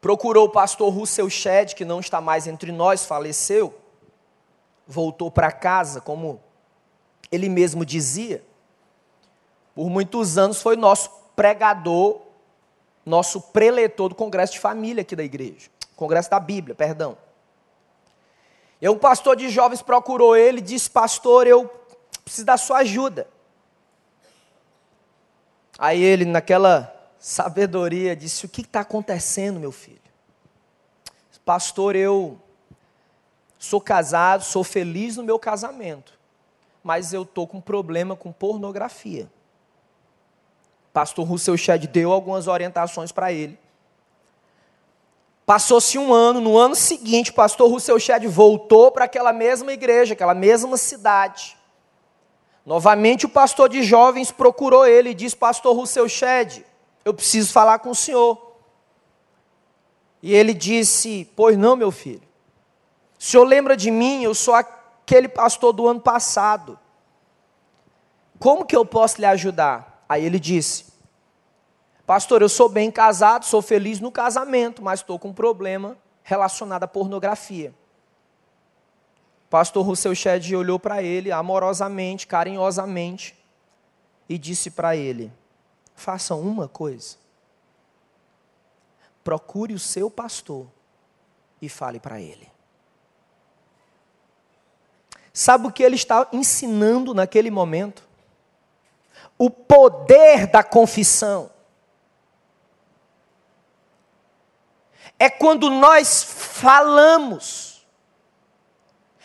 Procurou 0.00 0.46
o 0.46 0.50
pastor 0.50 0.92
Russell 0.92 1.30
Shedd, 1.30 1.74
que 1.74 1.84
não 1.84 2.00
está 2.00 2.20
mais 2.20 2.46
entre 2.46 2.72
nós, 2.72 3.06
faleceu. 3.06 3.83
Voltou 4.86 5.30
para 5.30 5.50
casa, 5.50 6.00
como 6.00 6.40
ele 7.30 7.48
mesmo 7.48 7.84
dizia. 7.84 8.44
Por 9.74 9.90
muitos 9.90 10.38
anos 10.38 10.62
foi 10.62 10.76
nosso 10.76 11.10
pregador, 11.34 12.20
nosso 13.04 13.40
preletor 13.40 14.10
do 14.10 14.14
Congresso 14.14 14.54
de 14.54 14.60
Família 14.60 15.02
aqui 15.02 15.16
da 15.16 15.24
igreja. 15.24 15.68
Congresso 15.96 16.30
da 16.30 16.38
Bíblia, 16.38 16.74
perdão. 16.74 17.16
E 18.80 18.88
um 18.88 18.98
pastor 18.98 19.36
de 19.36 19.48
jovens 19.48 19.82
procurou 19.82 20.36
ele 20.36 20.58
e 20.58 20.62
disse: 20.62 20.90
Pastor, 20.90 21.46
eu 21.46 21.70
preciso 22.24 22.44
da 22.44 22.56
sua 22.56 22.78
ajuda. 22.78 23.26
Aí 25.78 26.02
ele, 26.02 26.24
naquela 26.24 26.94
sabedoria, 27.18 28.14
disse: 28.14 28.46
O 28.46 28.48
que 28.48 28.60
está 28.60 28.80
acontecendo, 28.80 29.58
meu 29.58 29.72
filho? 29.72 30.02
Pastor, 31.44 31.94
eu 31.94 32.40
sou 33.64 33.80
casado, 33.80 34.44
sou 34.44 34.62
feliz 34.62 35.16
no 35.16 35.22
meu 35.22 35.38
casamento, 35.38 36.12
mas 36.82 37.12
eu 37.12 37.22
estou 37.22 37.46
com 37.46 37.60
problema 37.60 38.14
com 38.14 38.32
pornografia. 38.32 39.28
Pastor 40.92 41.26
Russell 41.26 41.56
Shedd 41.56 41.86
deu 41.88 42.12
algumas 42.12 42.46
orientações 42.46 43.10
para 43.10 43.32
ele. 43.32 43.58
Passou-se 45.44 45.98
um 45.98 46.12
ano, 46.14 46.40
no 46.40 46.56
ano 46.56 46.74
seguinte, 46.74 47.32
pastor 47.32 47.70
Russell 47.70 47.98
Shedd 47.98 48.26
voltou 48.26 48.90
para 48.90 49.04
aquela 49.04 49.32
mesma 49.32 49.72
igreja, 49.72 50.14
aquela 50.14 50.34
mesma 50.34 50.76
cidade. 50.76 51.56
Novamente 52.64 53.26
o 53.26 53.28
pastor 53.28 53.68
de 53.68 53.82
jovens 53.82 54.30
procurou 54.30 54.86
ele 54.86 55.10
e 55.10 55.14
disse: 55.14 55.36
Pastor 55.36 55.76
Russell 55.76 56.08
Shedd, 56.08 56.64
eu 57.04 57.12
preciso 57.12 57.52
falar 57.52 57.78
com 57.80 57.90
o 57.90 57.94
senhor. 57.94 58.56
E 60.22 60.34
ele 60.34 60.54
disse: 60.54 61.30
Pois 61.36 61.58
não, 61.58 61.76
meu 61.76 61.90
filho. 61.90 62.22
O 63.24 63.26
senhor 63.26 63.44
lembra 63.44 63.74
de 63.74 63.90
mim? 63.90 64.22
Eu 64.22 64.34
sou 64.34 64.52
aquele 64.52 65.28
pastor 65.28 65.72
do 65.72 65.88
ano 65.88 65.98
passado. 65.98 66.78
Como 68.38 68.66
que 68.66 68.76
eu 68.76 68.84
posso 68.84 69.18
lhe 69.18 69.24
ajudar? 69.24 70.04
Aí 70.06 70.26
ele 70.26 70.38
disse: 70.38 70.92
Pastor, 72.04 72.42
eu 72.42 72.50
sou 72.50 72.68
bem 72.68 72.90
casado, 72.90 73.46
sou 73.46 73.62
feliz 73.62 73.98
no 73.98 74.12
casamento, 74.12 74.82
mas 74.82 75.00
estou 75.00 75.18
com 75.18 75.28
um 75.28 75.32
problema 75.32 75.96
relacionado 76.22 76.84
à 76.84 76.86
pornografia. 76.86 77.74
Pastor 79.48 79.86
Russell 79.86 80.14
Shedd 80.14 80.54
olhou 80.54 80.78
para 80.78 81.02
ele 81.02 81.32
amorosamente, 81.32 82.26
carinhosamente, 82.26 83.34
e 84.28 84.36
disse 84.36 84.70
para 84.70 84.96
ele: 84.96 85.32
faça 85.94 86.34
uma 86.34 86.68
coisa. 86.68 87.16
Procure 89.24 89.72
o 89.72 89.78
seu 89.78 90.10
pastor 90.10 90.66
e 91.62 91.70
fale 91.70 91.98
para 91.98 92.20
ele. 92.20 92.53
Sabe 95.34 95.66
o 95.66 95.72
que 95.72 95.82
ele 95.82 95.96
está 95.96 96.26
ensinando 96.32 97.12
naquele 97.12 97.50
momento? 97.50 98.02
O 99.36 99.50
poder 99.50 100.46
da 100.46 100.62
confissão. 100.62 101.50
É 105.18 105.28
quando 105.28 105.68
nós 105.68 106.22
falamos 106.22 107.74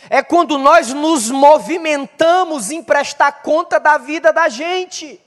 é 0.10 0.24
quando 0.24 0.58
nós 0.58 0.93
nos 0.93 1.30
movimentamos 1.30 2.72
em 2.72 2.82
prestar 2.82 3.41
conta 3.41 3.80
da 3.80 3.98
vida 3.98 4.32
da 4.32 4.48
gente. 4.48 5.19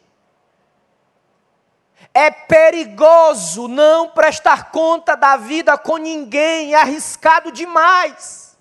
É 2.14 2.30
perigoso 2.30 3.68
não 3.68 4.08
prestar 4.08 4.70
conta 4.70 5.16
da 5.16 5.36
vida 5.36 5.76
com 5.76 5.96
ninguém, 5.96 6.74
é 6.74 6.80
arriscado 6.80 7.50
demais. 7.50 8.51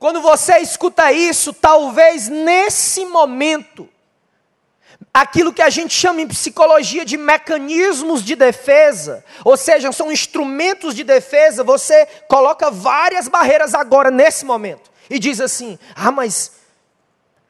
Quando 0.00 0.22
você 0.22 0.56
escuta 0.60 1.12
isso, 1.12 1.52
talvez 1.52 2.26
nesse 2.26 3.04
momento, 3.04 3.86
aquilo 5.12 5.52
que 5.52 5.60
a 5.60 5.68
gente 5.68 5.92
chama 5.92 6.22
em 6.22 6.26
psicologia 6.26 7.04
de 7.04 7.18
mecanismos 7.18 8.24
de 8.24 8.34
defesa, 8.34 9.22
ou 9.44 9.58
seja, 9.58 9.92
são 9.92 10.10
instrumentos 10.10 10.94
de 10.94 11.04
defesa, 11.04 11.62
você 11.62 12.06
coloca 12.26 12.70
várias 12.70 13.28
barreiras 13.28 13.74
agora 13.74 14.10
nesse 14.10 14.46
momento 14.46 14.90
e 15.10 15.18
diz 15.18 15.38
assim: 15.38 15.78
"Ah, 15.94 16.10
mas 16.10 16.52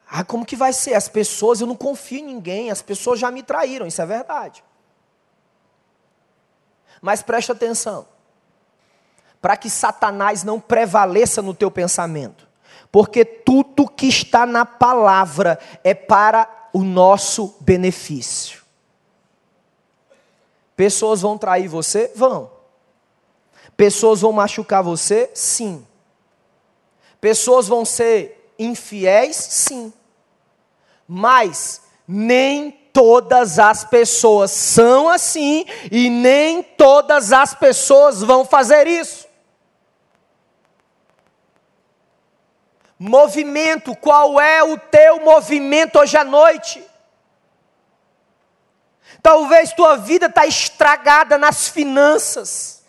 ah, 0.05 0.25
como 0.25 0.45
que 0.45 0.57
vai 0.57 0.73
ser? 0.73 0.93
As 0.93 1.07
pessoas, 1.07 1.61
eu 1.61 1.67
não 1.67 1.75
confio 1.77 2.19
em 2.19 2.25
ninguém, 2.25 2.69
as 2.69 2.81
pessoas 2.81 3.17
já 3.17 3.31
me 3.31 3.41
traíram", 3.41 3.87
isso 3.87 4.01
é 4.01 4.05
verdade. 4.05 4.61
Mas 7.01 7.21
preste 7.21 7.49
atenção. 7.49 8.10
Para 9.41 9.57
que 9.57 9.69
Satanás 9.69 10.43
não 10.43 10.59
prevaleça 10.59 11.41
no 11.41 11.53
teu 11.53 11.71
pensamento, 11.71 12.47
porque 12.91 13.25
tudo 13.25 13.87
que 13.87 14.07
está 14.07 14.45
na 14.45 14.65
palavra 14.65 15.57
é 15.83 15.93
para 15.93 16.47
o 16.73 16.83
nosso 16.83 17.55
benefício. 17.59 18.61
Pessoas 20.75 21.21
vão 21.21 21.37
trair 21.37 21.67
você? 21.67 22.11
Vão. 22.15 22.51
Pessoas 23.75 24.21
vão 24.21 24.31
machucar 24.31 24.83
você? 24.83 25.29
Sim. 25.33 25.85
Pessoas 27.19 27.67
vão 27.67 27.85
ser 27.85 28.53
infiéis? 28.57 29.35
Sim. 29.35 29.93
Mas 31.07 31.81
nem 32.07 32.71
todas 32.71 33.59
as 33.59 33.83
pessoas 33.83 34.51
são 34.51 35.07
assim 35.09 35.65
e 35.91 36.09
nem 36.09 36.63
todas 36.63 37.31
as 37.31 37.53
pessoas 37.53 38.21
vão 38.21 38.45
fazer 38.45 38.87
isso. 38.87 39.27
Movimento, 43.03 43.95
qual 43.95 44.39
é 44.39 44.61
o 44.61 44.77
teu 44.77 45.21
movimento 45.21 45.97
hoje 45.97 46.15
à 46.15 46.23
noite? 46.23 46.87
Talvez 49.23 49.73
tua 49.73 49.97
vida 49.97 50.27
está 50.27 50.45
estragada 50.45 51.35
nas 51.35 51.67
finanças, 51.67 52.85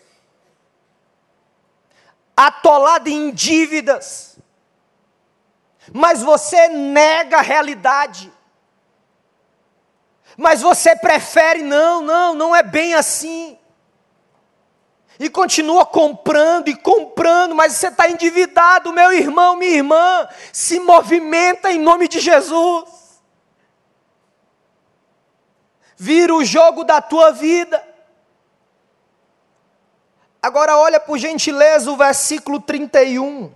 atolada 2.37 3.09
em 3.09 3.31
dívidas, 3.31 4.39
mas 5.95 6.21
você 6.21 6.69
nega 6.69 7.39
a 7.39 7.43
realidade. 7.43 8.31
Mas 10.37 10.61
você 10.61 10.95
prefere, 10.95 11.63
não, 11.63 12.03
não, 12.03 12.35
não 12.35 12.55
é 12.55 12.63
bem 12.63 12.93
assim. 12.93 13.59
E 15.19 15.29
continua 15.29 15.87
comprando 15.87 16.69
e 16.69 16.77
comprando, 16.77 17.55
mas 17.55 17.75
você 17.75 17.89
está 17.89 18.09
endividado, 18.09 18.93
meu 18.93 19.13
irmão, 19.13 19.57
minha 19.57 19.77
irmã, 19.77 20.29
se 20.53 20.81
movimenta 20.81 21.71
em 21.71 21.79
nome 21.79 22.09
de 22.09 22.19
Jesus. 22.19 23.21
Vira 25.97 26.35
o 26.35 26.45
jogo 26.45 26.83
da 26.83 27.01
tua 27.01 27.31
vida. 27.31 27.83
Agora 30.43 30.77
olha 30.77 30.99
por 30.99 31.19
gentileza 31.19 31.91
o 31.91 31.97
versículo 31.97 32.61
31. 32.61 33.55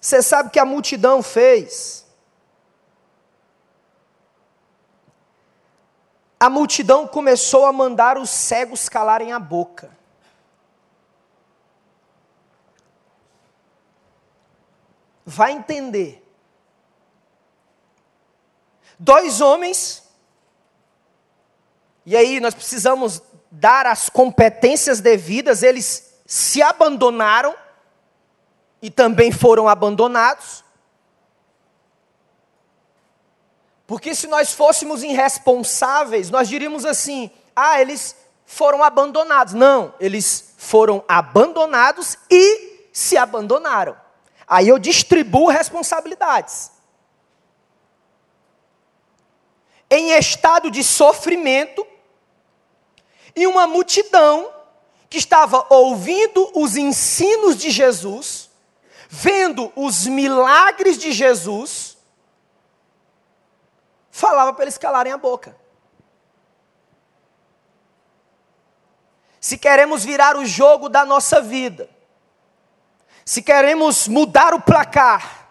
Você 0.00 0.22
sabe 0.22 0.48
que 0.48 0.58
a 0.58 0.64
multidão 0.64 1.22
fez? 1.22 2.07
A 6.40 6.48
multidão 6.48 7.06
começou 7.06 7.66
a 7.66 7.72
mandar 7.72 8.16
os 8.16 8.30
cegos 8.30 8.88
calarem 8.88 9.32
a 9.32 9.38
boca. 9.38 9.90
Vai 15.26 15.52
entender. 15.52 16.24
Dois 18.98 19.40
homens, 19.40 20.02
e 22.06 22.16
aí 22.16 22.40
nós 22.40 22.54
precisamos 22.54 23.22
dar 23.50 23.86
as 23.86 24.08
competências 24.08 25.00
devidas, 25.00 25.62
eles 25.62 26.14
se 26.26 26.62
abandonaram 26.62 27.54
e 28.80 28.90
também 28.90 29.30
foram 29.30 29.68
abandonados. 29.68 30.64
Porque 33.88 34.14
se 34.14 34.26
nós 34.26 34.52
fôssemos 34.52 35.02
irresponsáveis, 35.02 36.28
nós 36.28 36.46
diríamos 36.46 36.84
assim: 36.84 37.30
ah, 37.56 37.80
eles 37.80 38.14
foram 38.44 38.84
abandonados. 38.84 39.54
Não, 39.54 39.94
eles 39.98 40.52
foram 40.58 41.02
abandonados 41.08 42.18
e 42.30 42.90
se 42.92 43.16
abandonaram. 43.16 43.96
Aí 44.46 44.68
eu 44.68 44.78
distribuo 44.78 45.48
responsabilidades. 45.48 46.70
Em 49.90 50.10
estado 50.10 50.70
de 50.70 50.84
sofrimento, 50.84 51.86
e 53.34 53.46
uma 53.46 53.66
multidão 53.66 54.52
que 55.08 55.16
estava 55.16 55.66
ouvindo 55.70 56.50
os 56.54 56.76
ensinos 56.76 57.56
de 57.56 57.70
Jesus, 57.70 58.50
vendo 59.08 59.72
os 59.74 60.06
milagres 60.06 60.98
de 60.98 61.10
Jesus, 61.10 61.87
falava 64.18 64.52
para 64.52 64.64
eles 64.64 64.78
calarem 64.78 65.12
a 65.12 65.18
boca. 65.18 65.56
Se 69.40 69.56
queremos 69.56 70.04
virar 70.04 70.36
o 70.36 70.44
jogo 70.44 70.88
da 70.88 71.04
nossa 71.04 71.40
vida, 71.40 71.88
se 73.24 73.42
queremos 73.42 74.08
mudar 74.08 74.52
o 74.54 74.60
placar, 74.60 75.48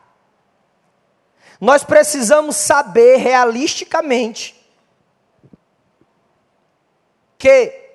nós 1.59 1.83
precisamos 1.83 2.55
saber 2.55 3.17
realisticamente 3.17 4.55
que. 7.37 7.85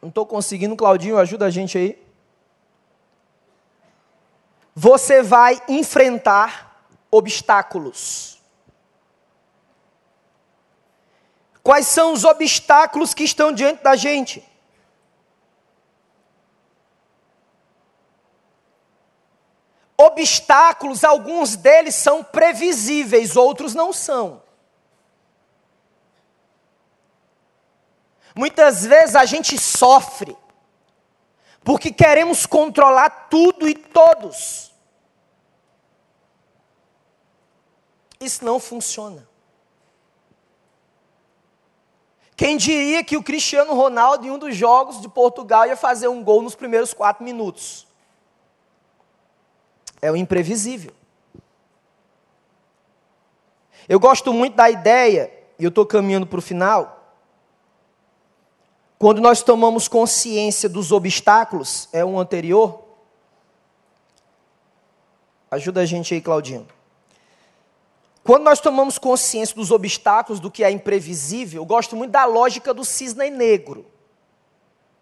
Não 0.00 0.08
estou 0.08 0.24
conseguindo, 0.24 0.76
Claudinho, 0.76 1.18
ajuda 1.18 1.46
a 1.46 1.50
gente 1.50 1.76
aí 1.76 2.06
você 4.78 5.22
vai 5.22 5.58
enfrentar 5.66 6.84
obstáculos. 7.10 8.35
Quais 11.66 11.88
são 11.88 12.12
os 12.12 12.22
obstáculos 12.22 13.12
que 13.12 13.24
estão 13.24 13.50
diante 13.50 13.82
da 13.82 13.96
gente? 13.96 14.40
Obstáculos, 19.98 21.02
alguns 21.02 21.56
deles 21.56 21.96
são 21.96 22.22
previsíveis, 22.22 23.34
outros 23.34 23.74
não 23.74 23.92
são. 23.92 24.44
Muitas 28.32 28.86
vezes 28.86 29.16
a 29.16 29.24
gente 29.24 29.58
sofre 29.58 30.38
porque 31.64 31.90
queremos 31.90 32.46
controlar 32.46 33.26
tudo 33.28 33.68
e 33.68 33.74
todos. 33.74 34.72
Isso 38.20 38.44
não 38.44 38.60
funciona. 38.60 39.28
Quem 42.36 42.58
diria 42.58 43.02
que 43.02 43.16
o 43.16 43.22
Cristiano 43.22 43.74
Ronaldo, 43.74 44.26
em 44.26 44.30
um 44.30 44.38
dos 44.38 44.54
jogos 44.54 45.00
de 45.00 45.08
Portugal, 45.08 45.66
ia 45.66 45.76
fazer 45.76 46.08
um 46.08 46.22
gol 46.22 46.42
nos 46.42 46.54
primeiros 46.54 46.92
quatro 46.92 47.24
minutos? 47.24 47.86
É 50.02 50.12
o 50.12 50.16
imprevisível. 50.16 50.92
Eu 53.88 53.98
gosto 53.98 54.32
muito 54.34 54.54
da 54.54 54.68
ideia, 54.68 55.32
e 55.58 55.64
eu 55.64 55.70
estou 55.70 55.86
caminhando 55.86 56.26
para 56.26 56.38
o 56.38 56.42
final, 56.42 57.14
quando 58.98 59.20
nós 59.20 59.42
tomamos 59.42 59.88
consciência 59.88 60.68
dos 60.68 60.92
obstáculos, 60.92 61.88
é 61.92 62.04
um 62.04 62.18
anterior. 62.18 62.82
Ajuda 65.50 65.80
a 65.80 65.86
gente 65.86 66.12
aí, 66.12 66.20
Claudinho. 66.20 66.66
Quando 68.26 68.42
nós 68.42 68.60
tomamos 68.60 68.98
consciência 68.98 69.54
dos 69.54 69.70
obstáculos, 69.70 70.40
do 70.40 70.50
que 70.50 70.64
é 70.64 70.70
imprevisível, 70.70 71.62
eu 71.62 71.66
gosto 71.66 71.94
muito 71.94 72.10
da 72.10 72.24
lógica 72.24 72.74
do 72.74 72.84
cisne 72.84 73.30
negro. 73.30 73.86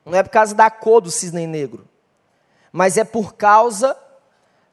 Não 0.04 0.14
é 0.14 0.22
por 0.22 0.30
causa 0.30 0.54
da 0.54 0.70
cor 0.70 1.00
do 1.00 1.10
cisne 1.10 1.46
negro, 1.46 1.88
mas 2.70 2.98
é 2.98 3.04
por 3.04 3.34
causa 3.34 3.96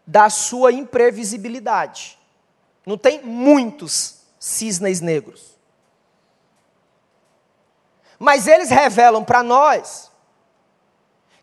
da 0.06 0.30
sua 0.30 0.74
imprevisibilidade. 0.74 2.20
Não 2.86 2.98
tem 2.98 3.22
muitos 3.24 4.18
cisnes 4.38 5.00
negros 5.00 5.52
mas 8.22 8.46
eles 8.46 8.70
revelam 8.70 9.24
para 9.24 9.42
nós 9.42 10.12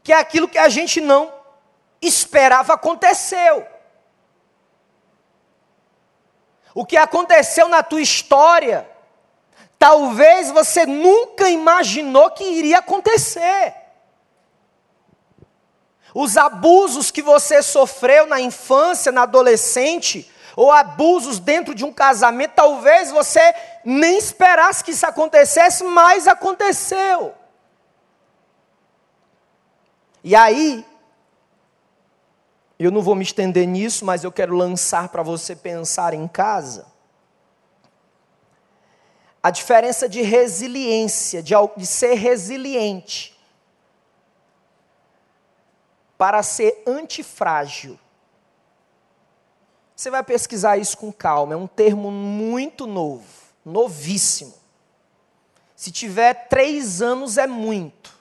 que 0.00 0.12
é 0.12 0.16
aquilo 0.16 0.46
que 0.46 0.58
a 0.58 0.68
gente 0.68 1.00
não 1.00 1.34
esperava 2.00 2.74
aconteceu. 2.74 3.66
O 6.74 6.84
que 6.84 6.96
aconteceu 6.96 7.68
na 7.68 7.82
tua 7.82 8.00
história, 8.00 8.88
talvez 9.78 10.50
você 10.50 10.86
nunca 10.86 11.48
imaginou 11.48 12.30
que 12.30 12.44
iria 12.44 12.78
acontecer. 12.78 13.74
Os 16.14 16.36
abusos 16.36 17.10
que 17.10 17.22
você 17.22 17.62
sofreu 17.62 18.26
na 18.26 18.40
infância, 18.40 19.12
na 19.12 19.22
adolescente, 19.22 20.30
ou 20.56 20.72
abusos 20.72 21.38
dentro 21.38 21.74
de 21.74 21.84
um 21.84 21.92
casamento, 21.92 22.54
talvez 22.56 23.10
você 23.10 23.54
nem 23.84 24.18
esperasse 24.18 24.82
que 24.82 24.90
isso 24.90 25.06
acontecesse, 25.06 25.84
mas 25.84 26.26
aconteceu. 26.26 27.34
E 30.24 30.34
aí, 30.34 30.84
eu 32.78 32.92
não 32.92 33.02
vou 33.02 33.14
me 33.14 33.24
estender 33.24 33.66
nisso, 33.66 34.04
mas 34.04 34.22
eu 34.22 34.30
quero 34.30 34.54
lançar 34.54 35.08
para 35.08 35.22
você 35.22 35.56
pensar 35.56 36.14
em 36.14 36.28
casa. 36.28 36.86
A 39.42 39.50
diferença 39.50 40.08
de 40.08 40.22
resiliência, 40.22 41.42
de, 41.42 41.54
de 41.76 41.86
ser 41.86 42.14
resiliente, 42.14 43.36
para 46.16 46.42
ser 46.42 46.82
antifrágil. 46.86 47.98
Você 49.94 50.10
vai 50.10 50.22
pesquisar 50.22 50.76
isso 50.76 50.96
com 50.96 51.12
calma, 51.12 51.54
é 51.54 51.56
um 51.56 51.66
termo 51.66 52.10
muito 52.10 52.86
novo, 52.86 53.26
novíssimo. 53.64 54.54
Se 55.74 55.90
tiver 55.90 56.48
três 56.48 57.02
anos 57.02 57.38
é 57.38 57.46
muito. 57.46 58.17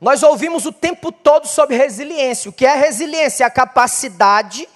Nós 0.00 0.22
ouvimos 0.22 0.64
o 0.64 0.72
tempo 0.72 1.10
todo 1.10 1.46
sobre 1.46 1.76
resiliência. 1.76 2.48
O 2.48 2.52
que 2.52 2.64
é 2.64 2.74
resiliência? 2.74 3.44
É 3.44 3.46
a 3.46 3.50
capacidade 3.50 4.68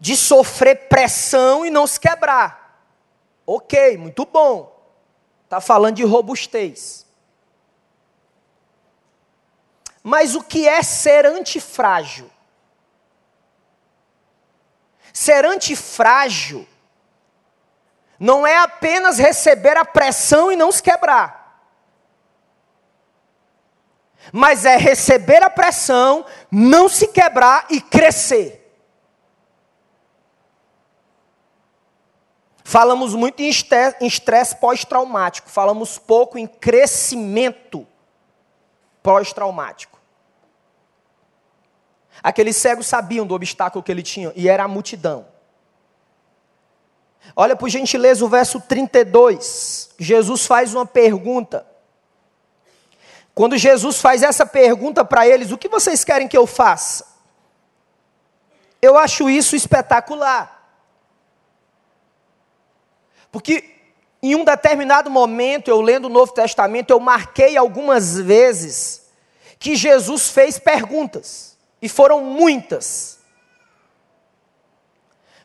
de 0.00 0.16
sofrer 0.16 0.88
pressão 0.88 1.64
e 1.64 1.70
não 1.70 1.86
se 1.86 2.00
quebrar. 2.00 2.84
Ok, 3.46 3.96
muito 3.96 4.24
bom. 4.24 4.76
Está 5.44 5.60
falando 5.60 5.96
de 5.96 6.04
robustez. 6.04 7.06
Mas 10.02 10.34
o 10.34 10.42
que 10.42 10.66
é 10.66 10.82
ser 10.82 11.26
antifrágil? 11.26 12.30
Ser 15.12 15.44
antifrágil 15.44 16.66
não 18.18 18.46
é 18.46 18.58
apenas 18.58 19.18
receber 19.18 19.76
a 19.76 19.84
pressão 19.84 20.50
e 20.50 20.56
não 20.56 20.70
se 20.72 20.82
quebrar. 20.82 21.39
Mas 24.32 24.64
é 24.64 24.76
receber 24.76 25.42
a 25.42 25.50
pressão, 25.50 26.24
não 26.50 26.88
se 26.88 27.08
quebrar 27.08 27.66
e 27.70 27.80
crescer. 27.80 28.58
Falamos 32.62 33.14
muito 33.14 33.40
em 33.40 33.48
estresse 34.06 34.54
pós-traumático, 34.56 35.50
falamos 35.50 35.98
pouco 35.98 36.38
em 36.38 36.46
crescimento 36.46 37.84
pós-traumático. 39.02 39.98
Aqueles 42.22 42.56
cegos 42.56 42.86
sabiam 42.86 43.26
do 43.26 43.34
obstáculo 43.34 43.82
que 43.82 43.90
ele 43.90 44.02
tinha, 44.02 44.32
e 44.36 44.48
era 44.48 44.62
a 44.62 44.68
multidão. 44.68 45.26
Olha 47.34 47.56
por 47.56 47.68
gentileza 47.68 48.24
o 48.24 48.28
verso 48.28 48.60
32. 48.60 49.90
Jesus 49.98 50.46
faz 50.46 50.74
uma 50.74 50.86
pergunta. 50.86 51.66
Quando 53.34 53.56
Jesus 53.56 54.00
faz 54.00 54.22
essa 54.22 54.44
pergunta 54.44 55.04
para 55.04 55.26
eles: 55.26 55.50
O 55.50 55.58
que 55.58 55.68
vocês 55.68 56.04
querem 56.04 56.28
que 56.28 56.36
eu 56.36 56.46
faça? 56.46 57.08
Eu 58.82 58.96
acho 58.96 59.28
isso 59.28 59.54
espetacular. 59.54 60.58
Porque 63.30 63.70
em 64.22 64.34
um 64.34 64.44
determinado 64.44 65.10
momento, 65.10 65.68
eu 65.68 65.80
lendo 65.80 66.06
o 66.06 66.10
Novo 66.10 66.32
Testamento, 66.32 66.90
eu 66.90 67.00
marquei 67.00 67.56
algumas 67.56 68.18
vezes 68.18 69.08
que 69.58 69.76
Jesus 69.76 70.28
fez 70.28 70.58
perguntas, 70.58 71.56
e 71.82 71.88
foram 71.88 72.24
muitas. 72.24 73.18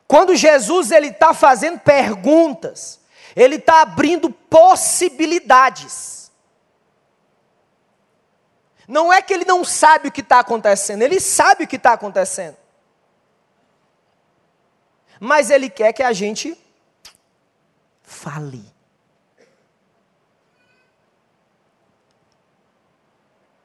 Quando 0.08 0.36
Jesus 0.36 0.91
ele 0.91 1.08
está 1.08 1.34
fazendo 1.34 1.80
perguntas, 1.80 3.00
ele 3.36 3.56
está 3.56 3.82
abrindo 3.82 4.30
possibilidades. 4.30 6.25
Não 8.88 9.12
é 9.12 9.21
que 9.21 9.34
ele 9.34 9.45
não 9.45 9.63
sabe 9.63 10.08
o 10.10 10.12
que 10.12 10.21
está 10.21 10.39
acontecendo, 10.39 11.02
ele 11.02 11.19
sabe 11.19 11.63
o 11.63 11.67
que 11.67 11.76
está 11.76 11.93
acontecendo. 11.93 12.58
Mas 15.19 15.50
ele 15.50 15.69
quer 15.69 15.93
que 15.93 16.04
a 16.04 16.13
gente 16.13 16.58
fale. 18.04 18.63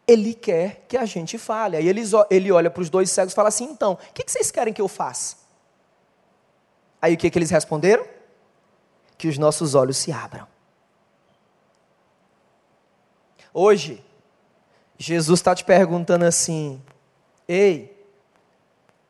Ele 0.06 0.35
quer 0.35 0.85
que 0.88 0.96
a 0.96 1.04
gente 1.04 1.38
fale. 1.38 1.76
Aí 1.76 1.88
ele, 1.88 2.02
ele 2.30 2.50
olha 2.50 2.70
para 2.70 2.83
os 2.83 2.90
dois 2.90 3.11
cegos 3.11 3.33
e 3.33 3.37
fala 3.37 3.48
assim: 3.48 3.64
então, 3.64 3.92
o 3.92 4.12
que 4.12 4.24
vocês 4.26 4.50
querem 4.50 4.72
que 4.72 4.80
eu 4.80 4.88
faça? 4.88 5.37
Aí 7.00 7.14
o 7.14 7.16
que, 7.16 7.30
que 7.30 7.38
eles 7.38 7.50
responderam? 7.50 8.06
Que 9.16 9.28
os 9.28 9.38
nossos 9.38 9.74
olhos 9.74 9.96
se 9.96 10.12
abram. 10.12 10.46
Hoje, 13.52 14.04
Jesus 15.02 15.40
está 15.40 15.54
te 15.54 15.64
perguntando 15.64 16.26
assim: 16.26 16.80
Ei, 17.48 18.06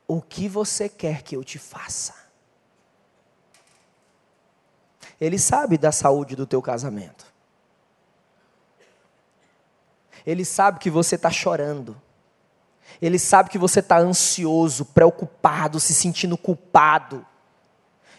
o 0.07 0.23
que 0.23 0.49
você 0.49 0.89
quer 0.89 1.23
que 1.23 1.35
eu 1.35 1.43
te 1.43 1.59
faça? 1.59 2.15
Ele 5.21 5.37
sabe 5.37 5.77
da 5.77 5.91
saúde 5.91 6.37
do 6.37 6.47
teu 6.47 6.63
casamento. 6.63 7.27
Ele 10.25 10.45
sabe 10.45 10.79
que 10.79 10.89
você 10.89 11.17
está 11.17 11.29
chorando. 11.29 12.01
Ele 13.03 13.19
sabe 13.19 13.51
que 13.51 13.59
você 13.59 13.81
está 13.81 13.99
ansioso, 13.99 14.85
preocupado, 14.85 15.81
se 15.81 15.93
sentindo 15.93 16.39
culpado. 16.39 17.27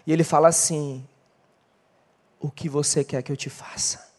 E 0.05 0.11
ele 0.11 0.25
fala 0.25 0.49
assim: 0.49 1.07
O 2.37 2.51
que 2.51 2.67
você 2.67 3.01
quer 3.01 3.23
que 3.23 3.31
eu 3.31 3.37
te 3.37 3.49
faça? 3.49 4.10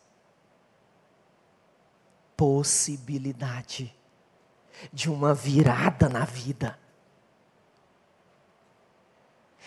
Possibilidade 2.37 3.95
de 4.93 5.11
uma 5.11 5.35
virada 5.35 6.09
na 6.09 6.25
vida. 6.25 6.79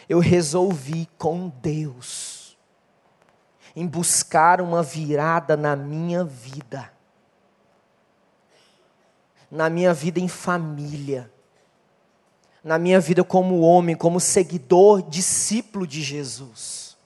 Eu 0.08 0.20
resolvi 0.20 1.08
com 1.18 1.50
Deus 1.50 2.58
em 3.76 3.86
buscar 3.86 4.62
uma 4.62 4.82
virada 4.82 5.58
na 5.58 5.76
minha 5.76 6.24
vida, 6.24 6.92
na 9.52 9.70
minha 9.70 9.94
vida 9.94 10.20
em 10.20 10.28
família, 10.28 11.32
na 12.64 12.80
minha 12.80 13.00
vida 13.00 13.24
como 13.24 13.60
homem, 13.60 13.96
como 13.96 14.20
seguidor, 14.20 15.02
discípulo 15.02 15.86
de 15.86 16.02
Jesus. 16.02 16.98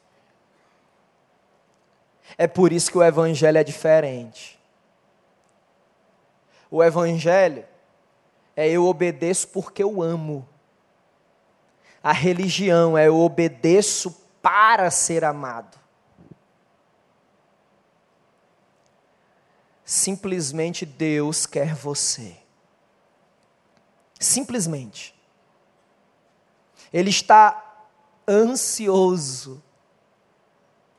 É 2.37 2.47
por 2.47 2.71
isso 2.71 2.91
que 2.91 2.97
o 2.97 3.03
Evangelho 3.03 3.57
é 3.57 3.63
diferente. 3.63 4.58
O 6.69 6.83
Evangelho 6.83 7.65
é 8.55 8.69
eu 8.69 8.85
obedeço 8.85 9.47
porque 9.47 9.81
eu 9.81 10.01
amo. 10.01 10.47
A 12.03 12.11
religião 12.11 12.97
é 12.97 13.07
eu 13.07 13.17
obedeço 13.19 14.15
para 14.41 14.89
ser 14.91 15.23
amado. 15.23 15.77
Simplesmente 19.83 20.85
Deus 20.85 21.45
quer 21.45 21.73
você. 21.73 22.37
Simplesmente. 24.19 25.15
Ele 26.93 27.09
está 27.09 27.87
ansioso 28.27 29.63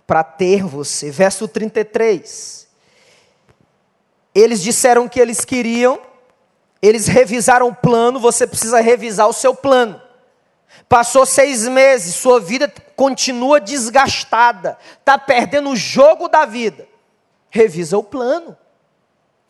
para 0.06 0.24
ter 0.24 0.64
você. 0.64 1.10
Verso 1.10 1.46
33. 1.46 2.69
Eles 4.34 4.62
disseram 4.62 5.08
que 5.08 5.20
eles 5.20 5.44
queriam, 5.44 6.00
eles 6.80 7.06
revisaram 7.06 7.68
o 7.68 7.74
plano, 7.74 8.20
você 8.20 8.46
precisa 8.46 8.80
revisar 8.80 9.28
o 9.28 9.32
seu 9.32 9.54
plano. 9.54 10.00
Passou 10.88 11.26
seis 11.26 11.66
meses, 11.66 12.14
sua 12.14 12.40
vida 12.40 12.72
continua 12.96 13.60
desgastada, 13.60 14.78
está 14.98 15.18
perdendo 15.18 15.70
o 15.70 15.76
jogo 15.76 16.28
da 16.28 16.44
vida. 16.44 16.88
Revisa 17.50 17.98
o 17.98 18.04
plano 18.04 18.56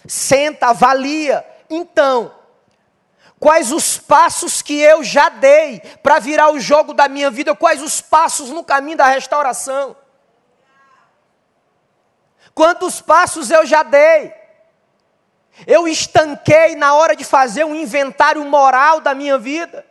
senta, 0.06 0.68
avalia. 0.68 1.44
Então, 1.68 2.34
quais 3.38 3.72
os 3.72 3.98
passos 3.98 4.62
que 4.62 4.80
eu 4.80 5.02
já 5.02 5.28
dei 5.28 5.80
para 6.02 6.18
virar 6.18 6.50
o 6.50 6.60
jogo 6.60 6.94
da 6.94 7.08
minha 7.08 7.30
vida? 7.30 7.54
Quais 7.54 7.82
os 7.82 8.00
passos 8.00 8.50
no 8.50 8.64
caminho 8.64 8.96
da 8.96 9.06
restauração? 9.06 9.96
Quantos 12.54 13.00
passos 13.00 13.50
eu 13.50 13.64
já 13.64 13.82
dei? 13.82 14.34
Eu 15.66 15.86
estanquei 15.86 16.74
na 16.76 16.94
hora 16.94 17.14
de 17.14 17.24
fazer 17.24 17.64
um 17.64 17.74
inventário 17.74 18.44
moral 18.44 19.00
da 19.00 19.14
minha 19.14 19.38
vida. 19.38 19.84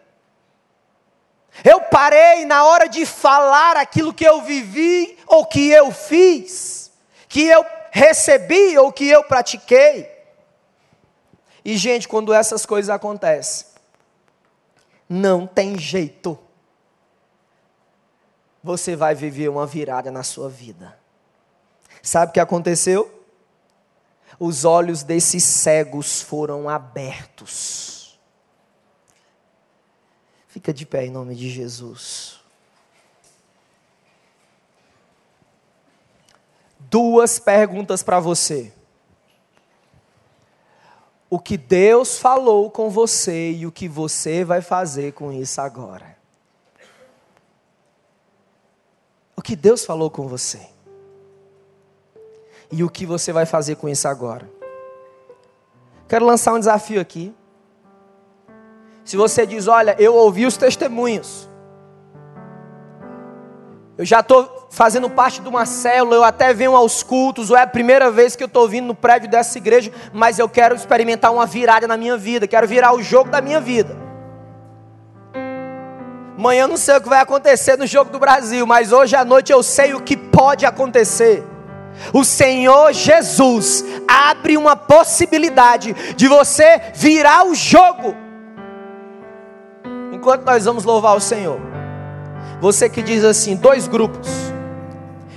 Eu 1.63 1.81
parei 1.81 2.45
na 2.45 2.63
hora 2.63 2.87
de 2.87 3.05
falar 3.05 3.75
aquilo 3.75 4.13
que 4.13 4.23
eu 4.23 4.41
vivi 4.41 5.17
ou 5.27 5.45
que 5.45 5.69
eu 5.69 5.91
fiz, 5.91 6.91
que 7.27 7.45
eu 7.45 7.65
recebi 7.91 8.77
ou 8.77 8.91
que 8.91 9.07
eu 9.07 9.23
pratiquei. 9.23 10.09
E, 11.63 11.75
gente, 11.77 12.07
quando 12.07 12.33
essas 12.33 12.65
coisas 12.65 12.89
acontecem, 12.89 13.67
não 15.07 15.45
tem 15.45 15.77
jeito. 15.77 16.39
Você 18.63 18.95
vai 18.95 19.13
viver 19.13 19.49
uma 19.49 19.65
virada 19.65 20.11
na 20.11 20.23
sua 20.23 20.49
vida. 20.49 20.97
Sabe 22.01 22.29
o 22.29 22.33
que 22.33 22.39
aconteceu? 22.39 23.18
Os 24.39 24.63
olhos 24.63 25.03
desses 25.03 25.43
cegos 25.43 26.21
foram 26.21 26.69
abertos. 26.69 28.17
Fica 30.47 30.73
de 30.73 30.85
pé 30.85 31.05
em 31.05 31.11
nome 31.11 31.35
de 31.35 31.49
Jesus. 31.49 32.39
duas 36.89 37.37
perguntas 37.37 38.01
para 38.01 38.19
você. 38.19 38.73
O 41.29 41.39
que 41.39 41.57
Deus 41.57 42.17
falou 42.17 42.71
com 42.71 42.89
você 42.89 43.51
e 43.51 43.67
o 43.67 43.71
que 43.71 43.87
você 43.87 44.43
vai 44.43 44.61
fazer 44.61 45.13
com 45.13 45.31
isso 45.31 45.61
agora. 45.61 46.17
O 49.35 49.41
que 49.41 49.55
Deus 49.55 49.85
falou 49.85 50.09
com 50.09 50.27
você. 50.27 50.67
E 52.71 52.83
o 52.83 52.89
que 52.89 53.05
você 53.05 53.33
vai 53.33 53.45
fazer 53.45 53.75
com 53.75 53.89
isso 53.89 54.07
agora. 54.07 54.49
Quero 56.07 56.25
lançar 56.25 56.53
um 56.53 56.59
desafio 56.59 57.01
aqui. 57.01 57.33
Se 59.03 59.17
você 59.17 59.45
diz, 59.45 59.67
olha, 59.67 59.95
eu 59.99 60.13
ouvi 60.13 60.45
os 60.45 60.55
testemunhos, 60.55 61.49
eu 63.97 64.05
já 64.05 64.21
estou 64.21 64.67
fazendo 64.69 65.09
parte 65.09 65.41
de 65.41 65.49
uma 65.49 65.65
célula, 65.65 66.15
eu 66.15 66.23
até 66.23 66.53
venho 66.53 66.73
aos 66.75 67.03
cultos, 67.03 67.49
ou 67.49 67.57
é 67.57 67.63
a 67.63 67.67
primeira 67.67 68.09
vez 68.09 68.33
que 68.33 68.41
eu 68.41 68.47
estou 68.47 68.65
vindo 68.65 68.85
no 68.85 68.95
prédio 68.95 69.29
dessa 69.29 69.57
igreja, 69.57 69.91
mas 70.13 70.39
eu 70.39 70.47
quero 70.47 70.73
experimentar 70.73 71.33
uma 71.33 71.45
virada 71.45 71.85
na 71.85 71.97
minha 71.97 72.15
vida, 72.15 72.47
quero 72.47 72.65
virar 72.65 72.93
o 72.93 73.01
jogo 73.01 73.29
da 73.29 73.41
minha 73.41 73.59
vida. 73.59 73.97
Amanhã 76.37 76.65
não 76.65 76.77
sei 76.77 76.95
o 76.95 77.01
que 77.01 77.09
vai 77.09 77.19
acontecer 77.19 77.77
no 77.77 77.85
jogo 77.85 78.09
do 78.09 78.19
Brasil, 78.19 78.65
mas 78.65 78.93
hoje 78.93 79.17
à 79.17 79.25
noite 79.25 79.51
eu 79.51 79.61
sei 79.61 79.93
o 79.93 79.99
que 79.99 80.15
pode 80.15 80.65
acontecer. 80.65 81.43
O 82.13 82.23
Senhor 82.23 82.93
Jesus 82.93 83.83
abre 84.07 84.57
uma 84.57 84.75
possibilidade 84.75 85.93
de 86.15 86.27
você 86.27 86.81
virar 86.95 87.45
o 87.45 87.55
jogo. 87.55 88.15
Enquanto 90.11 90.45
nós 90.45 90.65
vamos 90.65 90.83
louvar 90.83 91.15
o 91.15 91.21
Senhor. 91.21 91.59
Você 92.59 92.89
que 92.89 93.01
diz 93.01 93.23
assim, 93.23 93.55
dois 93.55 93.87
grupos. 93.87 94.29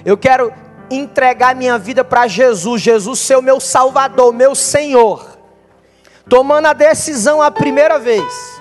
Eu 0.04 0.16
quero 0.16 0.52
entregar 0.90 1.54
minha 1.54 1.78
vida 1.78 2.04
para 2.04 2.26
Jesus, 2.26 2.82
Jesus 2.82 3.20
ser 3.20 3.36
o 3.36 3.42
meu 3.42 3.60
Salvador, 3.60 4.32
meu 4.32 4.54
Senhor. 4.54 5.38
Tomando 6.28 6.66
a 6.66 6.72
decisão 6.72 7.40
a 7.40 7.50
primeira 7.50 7.98
vez. 7.98 8.60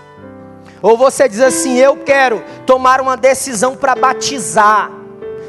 Ou 0.81 0.97
você 0.97 1.29
diz 1.29 1.39
assim: 1.39 1.77
Eu 1.77 1.97
quero 1.97 2.43
tomar 2.65 2.99
uma 3.01 3.15
decisão 3.15 3.75
para 3.75 3.95
batizar. 3.95 5.00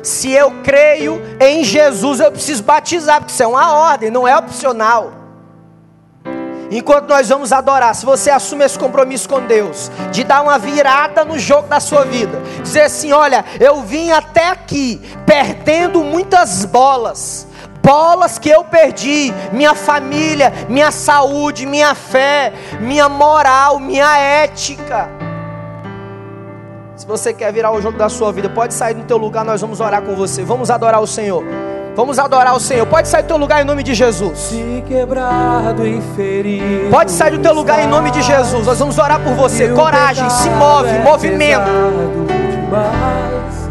Se 0.02 0.32
eu 0.32 0.50
creio 0.62 1.20
em 1.40 1.62
Jesus, 1.62 2.20
eu 2.20 2.32
preciso 2.32 2.62
batizar, 2.62 3.20
porque 3.20 3.32
isso 3.32 3.42
é 3.42 3.46
uma 3.46 3.72
ordem, 3.72 4.10
não 4.10 4.26
é 4.26 4.36
opcional. 4.36 5.12
Enquanto 6.74 7.06
nós 7.06 7.28
vamos 7.28 7.52
adorar, 7.52 7.94
se 7.94 8.06
você 8.06 8.30
assume 8.30 8.64
esse 8.64 8.78
compromisso 8.78 9.28
com 9.28 9.42
Deus, 9.42 9.90
de 10.10 10.24
dar 10.24 10.40
uma 10.40 10.58
virada 10.58 11.22
no 11.22 11.38
jogo 11.38 11.68
da 11.68 11.78
sua 11.78 12.02
vida, 12.04 12.40
dizer 12.62 12.84
assim: 12.84 13.12
olha, 13.12 13.44
eu 13.60 13.82
vim 13.82 14.10
até 14.10 14.48
aqui 14.48 14.98
perdendo 15.26 16.02
muitas 16.02 16.64
bolas, 16.64 17.46
bolas 17.82 18.38
que 18.38 18.48
eu 18.48 18.64
perdi, 18.64 19.34
minha 19.52 19.74
família, 19.74 20.50
minha 20.66 20.90
saúde, 20.90 21.66
minha 21.66 21.94
fé, 21.94 22.54
minha 22.80 23.06
moral, 23.06 23.78
minha 23.78 24.16
ética. 24.16 25.21
Se 26.96 27.06
você 27.06 27.32
quer 27.32 27.52
virar 27.52 27.72
o 27.72 27.80
jogo 27.80 27.96
da 27.96 28.08
sua 28.08 28.32
vida, 28.32 28.48
pode 28.48 28.74
sair 28.74 28.94
do 28.94 29.02
teu 29.04 29.16
lugar, 29.16 29.44
nós 29.44 29.60
vamos 29.60 29.80
orar 29.80 30.02
com 30.02 30.14
você. 30.14 30.44
Vamos 30.44 30.70
adorar 30.70 31.00
o 31.00 31.06
Senhor. 31.06 31.42
Vamos 31.94 32.18
adorar 32.18 32.54
o 32.54 32.60
Senhor. 32.60 32.86
Pode 32.86 33.08
sair 33.08 33.22
do 33.22 33.28
teu 33.28 33.36
lugar 33.36 33.62
em 33.62 33.64
nome 33.64 33.82
de 33.82 33.94
Jesus. 33.94 34.38
Se 34.38 34.84
quebrado 34.86 35.86
e 35.86 36.00
ferido. 36.16 36.90
Pode 36.90 37.10
sair 37.10 37.32
do 37.32 37.38
teu 37.38 37.52
lugar 37.52 37.82
em 37.82 37.86
nome 37.86 38.10
de 38.10 38.22
Jesus. 38.22 38.66
Nós 38.66 38.78
vamos 38.78 38.98
orar 38.98 39.20
por 39.20 39.34
você. 39.34 39.68
Coragem, 39.68 40.28
se 40.30 40.48
move, 40.50 40.88
é 40.88 41.02
movimento. 41.02 41.64
Demais, 42.50 43.70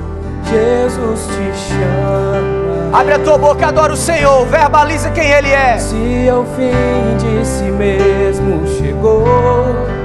Jesus 0.50 1.28
te 1.28 1.74
chama. 1.74 3.00
Abre 3.00 3.14
a 3.14 3.20
tua 3.20 3.38
boca, 3.38 3.68
adora 3.68 3.94
o 3.94 3.98
Senhor. 3.98 4.46
Verbaliza 4.48 5.10
quem 5.12 5.30
Ele 5.30 5.50
é. 5.50 5.78
Se 5.78 6.30
ao 6.30 6.44
fim 6.46 7.18
de 7.18 7.46
si 7.46 7.64
mesmo 7.72 8.68
chegou. 8.78 10.01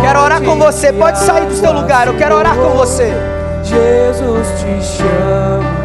Quero 0.00 0.20
orar 0.20 0.42
com 0.42 0.56
você. 0.56 0.92
Pode 0.92 1.18
sair 1.18 1.46
do 1.46 1.60
teu 1.60 1.72
lugar. 1.72 2.06
Eu 2.06 2.16
quero 2.16 2.36
orar 2.36 2.56
com 2.56 2.70
você. 2.70 3.12
Jesus 3.62 4.48
te 4.60 4.82
chama. 4.82 5.78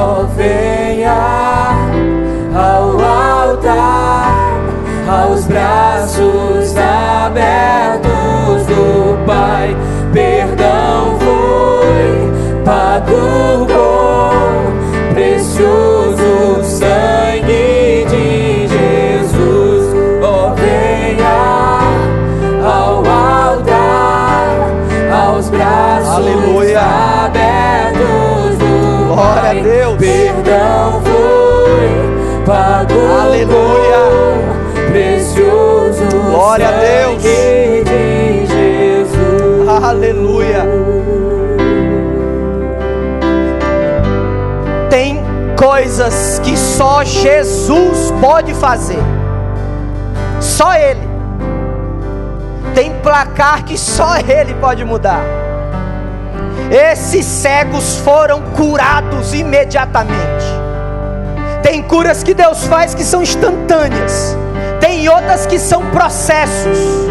Oh, 0.00 0.24
venha 0.36 1.12
ao 2.54 2.90
altar, 3.00 4.30
aos 5.08 5.44
braços 5.46 6.76
abertos 6.76 8.66
do 8.66 9.26
Pai. 9.26 9.76
Perdão 10.12 11.18
foi 11.18 12.64
pago 12.64 13.66
com 13.66 15.14
precioso 15.14 15.97
Glória 29.18 29.50
a. 29.50 29.54
Deus. 29.54 29.96
Perdão 29.98 31.02
foi 31.02 32.44
pago 32.46 32.94
Aleluia. 33.20 33.98
precioso 34.90 36.04
Glória 36.30 36.68
a 36.68 36.72
Deus. 36.72 37.22
de 37.22 38.46
Jesus. 38.46 39.68
Aleluia. 39.82 40.64
Tem 44.88 45.22
coisas 45.58 46.40
que 46.44 46.56
só 46.56 47.02
Jesus 47.02 48.12
pode 48.20 48.54
fazer. 48.54 49.02
Só 50.40 50.74
Ele. 50.74 51.08
Tem 52.74 52.92
placar 53.02 53.64
que 53.64 53.76
só 53.76 54.16
Ele 54.18 54.54
pode 54.54 54.84
mudar. 54.84 55.20
Esses 56.70 57.24
cegos 57.24 57.96
foram 57.98 58.42
curados 58.56 59.34
imediatamente. 59.34 60.44
Tem 61.62 61.82
curas 61.82 62.22
que 62.22 62.34
Deus 62.34 62.64
faz 62.64 62.94
que 62.94 63.04
são 63.04 63.22
instantâneas. 63.22 64.36
Tem 64.80 65.08
outras 65.08 65.46
que 65.46 65.58
são 65.58 65.90
processos 65.90 67.08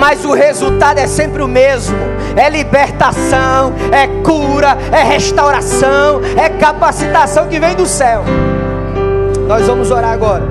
mas 0.00 0.24
o 0.24 0.32
resultado 0.32 0.96
é 0.96 1.06
sempre 1.06 1.42
o 1.42 1.46
mesmo: 1.46 1.98
é 2.34 2.48
libertação, 2.48 3.74
é 3.92 4.06
cura, 4.22 4.78
é 4.90 5.02
restauração, 5.02 6.22
é 6.38 6.48
capacitação 6.48 7.48
que 7.48 7.60
vem 7.60 7.74
do 7.74 7.84
céu. 7.84 8.24
Nós 9.46 9.66
vamos 9.66 9.90
orar 9.90 10.12
agora. 10.12 10.44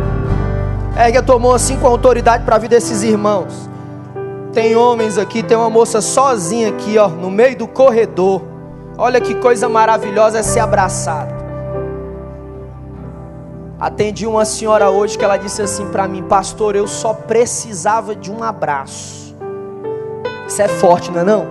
Ergue 0.95 1.17
a 1.17 1.23
tua 1.23 1.39
mão 1.39 1.53
assim 1.53 1.77
com 1.77 1.87
autoridade 1.87 2.43
para 2.43 2.57
a 2.57 2.59
vida 2.59 2.75
desses 2.75 3.01
irmãos. 3.01 3.67
Tem 4.59 4.75
homens 4.75 5.17
aqui, 5.17 5.41
tem 5.41 5.55
uma 5.55 5.69
moça 5.69 6.01
sozinha 6.01 6.67
aqui, 6.67 6.97
ó, 6.97 7.07
no 7.07 7.31
meio 7.31 7.55
do 7.57 7.65
corredor. 7.65 8.41
Olha 8.97 9.21
que 9.21 9.33
coisa 9.35 9.69
maravilhosa 9.69 10.39
é 10.39 10.43
ser 10.43 10.59
abraçado. 10.59 11.33
Atendi 13.79 14.27
uma 14.27 14.43
senhora 14.43 14.89
hoje 14.89 15.17
que 15.17 15.23
ela 15.23 15.37
disse 15.37 15.61
assim 15.61 15.87
para 15.87 16.09
mim, 16.09 16.23
pastor, 16.23 16.75
eu 16.75 16.87
só 16.87 17.13
precisava 17.13 18.13
de 18.13 18.29
um 18.29 18.43
abraço. 18.43 19.33
Isso 20.45 20.61
é 20.61 20.67
forte, 20.67 21.09
não 21.09 21.21
é 21.21 21.23
não? 21.23 21.47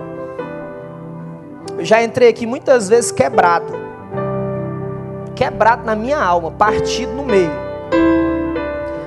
Eu 1.79 1.85
já 1.85 2.03
entrei 2.03 2.29
aqui 2.29 2.45
muitas 2.45 2.89
vezes 2.89 3.11
quebrado. 3.11 3.73
Quebrado 5.33 5.83
na 5.83 5.95
minha 5.95 6.19
alma, 6.19 6.51
partido 6.51 7.11
no 7.13 7.23
meio. 7.23 7.49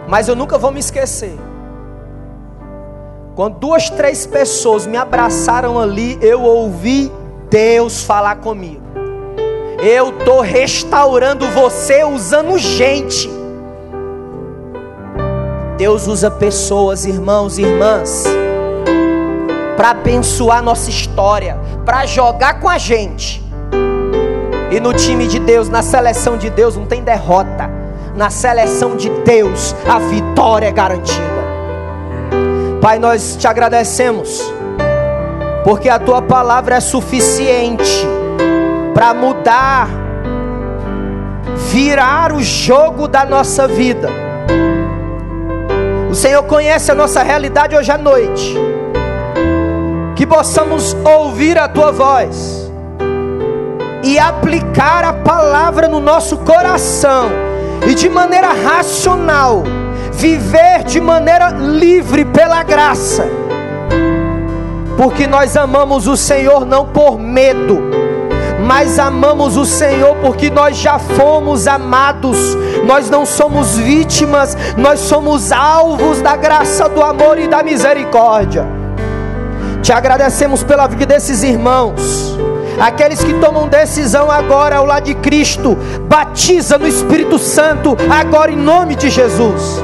Mas 0.09 0.27
eu 0.27 0.35
nunca 0.35 0.59
vou 0.59 0.73
me 0.73 0.81
esquecer. 0.81 1.39
Quando 3.35 3.59
duas, 3.59 3.89
três 3.89 4.27
pessoas 4.27 4.87
me 4.87 4.97
abraçaram 4.97 5.79
ali, 5.79 6.19
eu 6.21 6.43
ouvi 6.43 7.11
Deus 7.49 8.05
falar 8.05 8.37
comigo. 8.37 8.83
Eu 9.79 10.11
estou 10.11 10.41
restaurando 10.41 11.49
você 11.49 12.05
usando 12.05 12.59
gente. 12.59 13.31
Deus 15.79 16.07
usa 16.07 16.31
pessoas, 16.31 17.07
irmãos 17.07 17.59
e 17.59 17.63
irmãs, 17.63 18.25
para 19.77 19.91
abençoar 19.91 20.63
nossa 20.63 20.91
história, 20.91 21.59
para 21.87 22.05
jogar 22.05 22.61
com 22.61 22.69
a 22.69 22.77
gente. 22.77 23.43
E 24.71 24.79
no 24.79 24.93
time 24.93 25.27
de 25.27 25.39
Deus, 25.39 25.71
na 25.71 25.83
seleção 25.83 26.37
de 26.37 26.51
Deus, 26.51 26.77
não 26.77 26.87
tem 26.87 27.03
derrota. 27.03 27.69
Na 28.15 28.29
seleção 28.29 28.95
de 28.95 29.09
Deus, 29.09 29.75
a 29.89 29.99
vitória 29.99 30.67
é 30.67 30.73
garantida. 30.73 31.42
Pai, 32.83 32.99
nós 32.99 33.37
te 33.37 33.47
agradecemos, 33.47 34.43
porque 35.63 35.89
a 35.89 36.01
tua 36.01 36.21
palavra 36.21 36.75
é 36.75 36.81
suficiente 36.81 38.05
para 38.93 39.15
mudar, 39.15 39.89
virar 41.71 42.33
o 42.33 42.43
jogo 42.43 43.07
da 43.07 43.25
nossa 43.25 43.69
vida. 43.69 44.09
O 46.11 46.15
Senhor 46.17 46.43
conhece 46.43 46.91
a 46.91 46.95
nossa 46.97 47.23
realidade 47.23 47.77
hoje 47.77 47.93
à 47.93 47.97
noite. 47.97 48.53
Que 50.17 50.27
possamos 50.27 50.97
ouvir 51.05 51.57
a 51.59 51.69
tua 51.69 51.93
voz 51.93 52.69
e 54.03 54.19
aplicar 54.19 55.05
a 55.05 55.13
palavra 55.13 55.87
no 55.87 56.01
nosso 56.01 56.39
coração 56.39 57.31
e 57.87 57.95
de 57.95 58.09
maneira 58.09 58.49
racional 58.53 59.63
viver 60.13 60.85
de 60.85 61.01
maneira 61.01 61.49
livre 61.51 62.25
pela 62.25 62.63
graça. 62.63 63.27
Porque 64.97 65.27
nós 65.27 65.57
amamos 65.57 66.07
o 66.07 66.17
Senhor 66.17 66.65
não 66.65 66.87
por 66.87 67.19
medo, 67.19 67.81
mas 68.65 68.99
amamos 68.99 69.57
o 69.57 69.65
Senhor 69.65 70.15
porque 70.17 70.51
nós 70.51 70.77
já 70.77 70.99
fomos 70.99 71.67
amados, 71.67 72.39
nós 72.87 73.11
não 73.11 73.27
somos 73.27 73.77
vítimas, 73.77 74.57
nós 74.77 75.01
somos 75.01 75.51
alvos 75.51 76.21
da 76.21 76.37
graça, 76.37 76.89
do 76.89 77.03
amor 77.03 77.39
e 77.39 77.49
da 77.49 77.63
misericórdia. 77.63 78.65
Te 79.83 79.93
agradecemos 79.93 80.63
pela 80.63 80.87
vida 80.87 81.07
desses 81.07 81.43
irmãos, 81.43 82.39
aqueles 82.79 83.25
que 83.25 83.35
tomam 83.35 83.67
decisão 83.67 84.31
agora 84.31 84.77
ao 84.77 84.87
lado 84.87 85.05
de 85.05 85.15
Cristo, 85.15 85.77
batiza 86.07 86.79
no 86.79 86.87
Espírito 86.87 87.39
Santo, 87.39 87.97
agora 88.09 88.53
em 88.53 88.57
nome 88.57 88.95
de 88.95 89.11
Jesus 89.11 89.83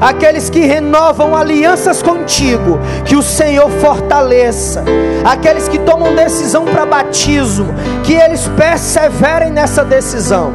aqueles 0.00 0.50
que 0.50 0.60
renovam 0.60 1.36
alianças 1.36 2.02
contigo, 2.02 2.78
que 3.04 3.16
o 3.16 3.22
Senhor 3.22 3.70
fortaleça, 3.70 4.84
aqueles 5.24 5.68
que 5.68 5.78
tomam 5.78 6.14
decisão 6.14 6.64
para 6.64 6.86
batismo, 6.86 7.74
que 8.04 8.14
eles 8.14 8.46
perseverem 8.48 9.50
nessa 9.50 9.84
decisão, 9.84 10.52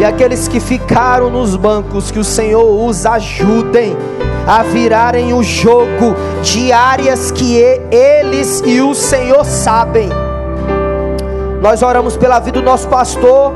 e 0.00 0.04
aqueles 0.04 0.48
que 0.48 0.60
ficaram 0.60 1.30
nos 1.30 1.56
bancos, 1.56 2.10
que 2.10 2.18
o 2.18 2.24
Senhor 2.24 2.64
os 2.86 3.06
ajudem 3.06 3.96
a 4.46 4.62
virarem 4.62 5.32
o 5.32 5.42
jogo 5.42 6.14
de 6.42 6.72
áreas 6.72 7.30
que 7.30 7.56
eles 7.56 8.62
e 8.64 8.80
o 8.80 8.94
Senhor 8.94 9.44
sabem. 9.44 10.08
Nós 11.60 11.82
oramos 11.82 12.16
pela 12.16 12.38
vida 12.38 12.60
do 12.60 12.64
nosso 12.64 12.86
pastor, 12.88 13.52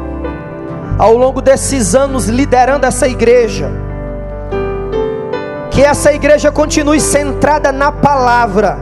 ao 0.99 1.17
longo 1.17 1.41
desses 1.41 1.95
anos 1.95 2.27
liderando 2.27 2.85
essa 2.85 3.07
igreja. 3.07 3.90
Que 5.81 5.87
essa 5.87 6.13
igreja 6.13 6.53
continue 6.53 7.01
centrada 7.01 7.73
na 7.73 7.91
palavra, 7.91 8.79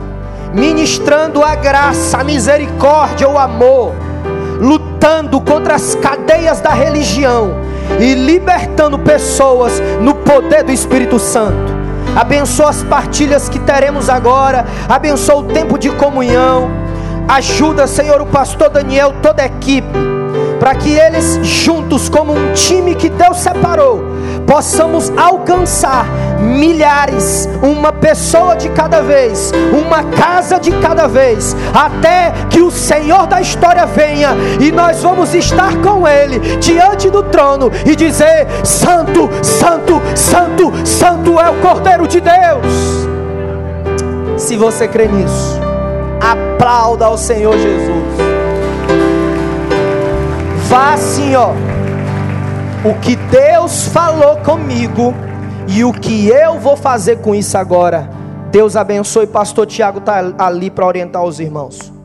ministrando 0.52 1.44
a 1.44 1.54
graça, 1.54 2.18
a 2.18 2.24
misericórdia, 2.24 3.28
o 3.28 3.38
amor, 3.38 3.94
lutando 4.58 5.40
contra 5.40 5.76
as 5.76 5.94
cadeias 5.94 6.60
da 6.60 6.70
religião 6.70 7.54
e 8.00 8.14
libertando 8.14 8.98
pessoas 8.98 9.80
no 10.00 10.12
poder 10.12 10.64
do 10.64 10.72
Espírito 10.72 11.20
Santo. 11.20 11.72
Abençoa 12.16 12.70
as 12.70 12.82
partilhas 12.82 13.48
que 13.48 13.60
teremos 13.60 14.10
agora, 14.10 14.66
abençoa 14.88 15.36
o 15.36 15.44
tempo 15.44 15.78
de 15.78 15.90
comunhão. 15.90 16.68
Ajuda, 17.28 17.86
Senhor, 17.86 18.20
o 18.20 18.26
pastor 18.26 18.70
Daniel, 18.70 19.14
toda 19.22 19.44
a 19.44 19.46
equipe 19.46 20.08
para 20.58 20.74
que 20.74 20.90
eles 20.90 21.38
juntos, 21.46 22.08
como 22.08 22.32
um 22.32 22.52
time 22.52 22.94
que 22.94 23.08
Deus 23.08 23.38
separou, 23.38 24.17
possamos 24.48 25.12
alcançar 25.14 26.06
milhares, 26.40 27.46
uma 27.62 27.92
pessoa 27.92 28.56
de 28.56 28.70
cada 28.70 29.02
vez, 29.02 29.52
uma 29.72 30.02
casa 30.04 30.58
de 30.58 30.72
cada 30.80 31.06
vez, 31.06 31.54
até 31.74 32.32
que 32.48 32.62
o 32.62 32.70
Senhor 32.70 33.26
da 33.26 33.42
história 33.42 33.84
venha 33.84 34.30
e 34.58 34.72
nós 34.72 35.02
vamos 35.02 35.34
estar 35.34 35.76
com 35.82 36.08
Ele 36.08 36.38
diante 36.56 37.10
do 37.10 37.22
trono 37.24 37.70
e 37.84 37.94
dizer: 37.94 38.48
Santo, 38.64 39.28
Santo, 39.42 40.00
Santo, 40.14 40.72
Santo 40.86 41.38
é 41.38 41.50
o 41.50 41.60
Cordeiro 41.60 42.08
de 42.08 42.20
Deus. 42.20 43.06
Se 44.38 44.56
você 44.56 44.88
crê 44.88 45.08
nisso, 45.08 45.60
aplauda 46.20 47.04
ao 47.04 47.18
Senhor 47.18 47.52
Jesus. 47.52 48.38
Vá 50.68 50.94
assim, 50.94 51.34
ó. 51.34 51.77
O 52.84 52.94
que 53.00 53.16
Deus 53.16 53.88
falou 53.88 54.36
comigo 54.36 55.12
e 55.66 55.84
o 55.84 55.92
que 55.92 56.28
eu 56.28 56.60
vou 56.60 56.76
fazer 56.76 57.18
com 57.18 57.34
isso 57.34 57.58
agora. 57.58 58.08
Deus 58.52 58.76
abençoe. 58.76 59.26
Pastor 59.26 59.66
Tiago 59.66 59.98
está 59.98 60.32
ali 60.38 60.70
para 60.70 60.86
orientar 60.86 61.24
os 61.24 61.40
irmãos. 61.40 61.97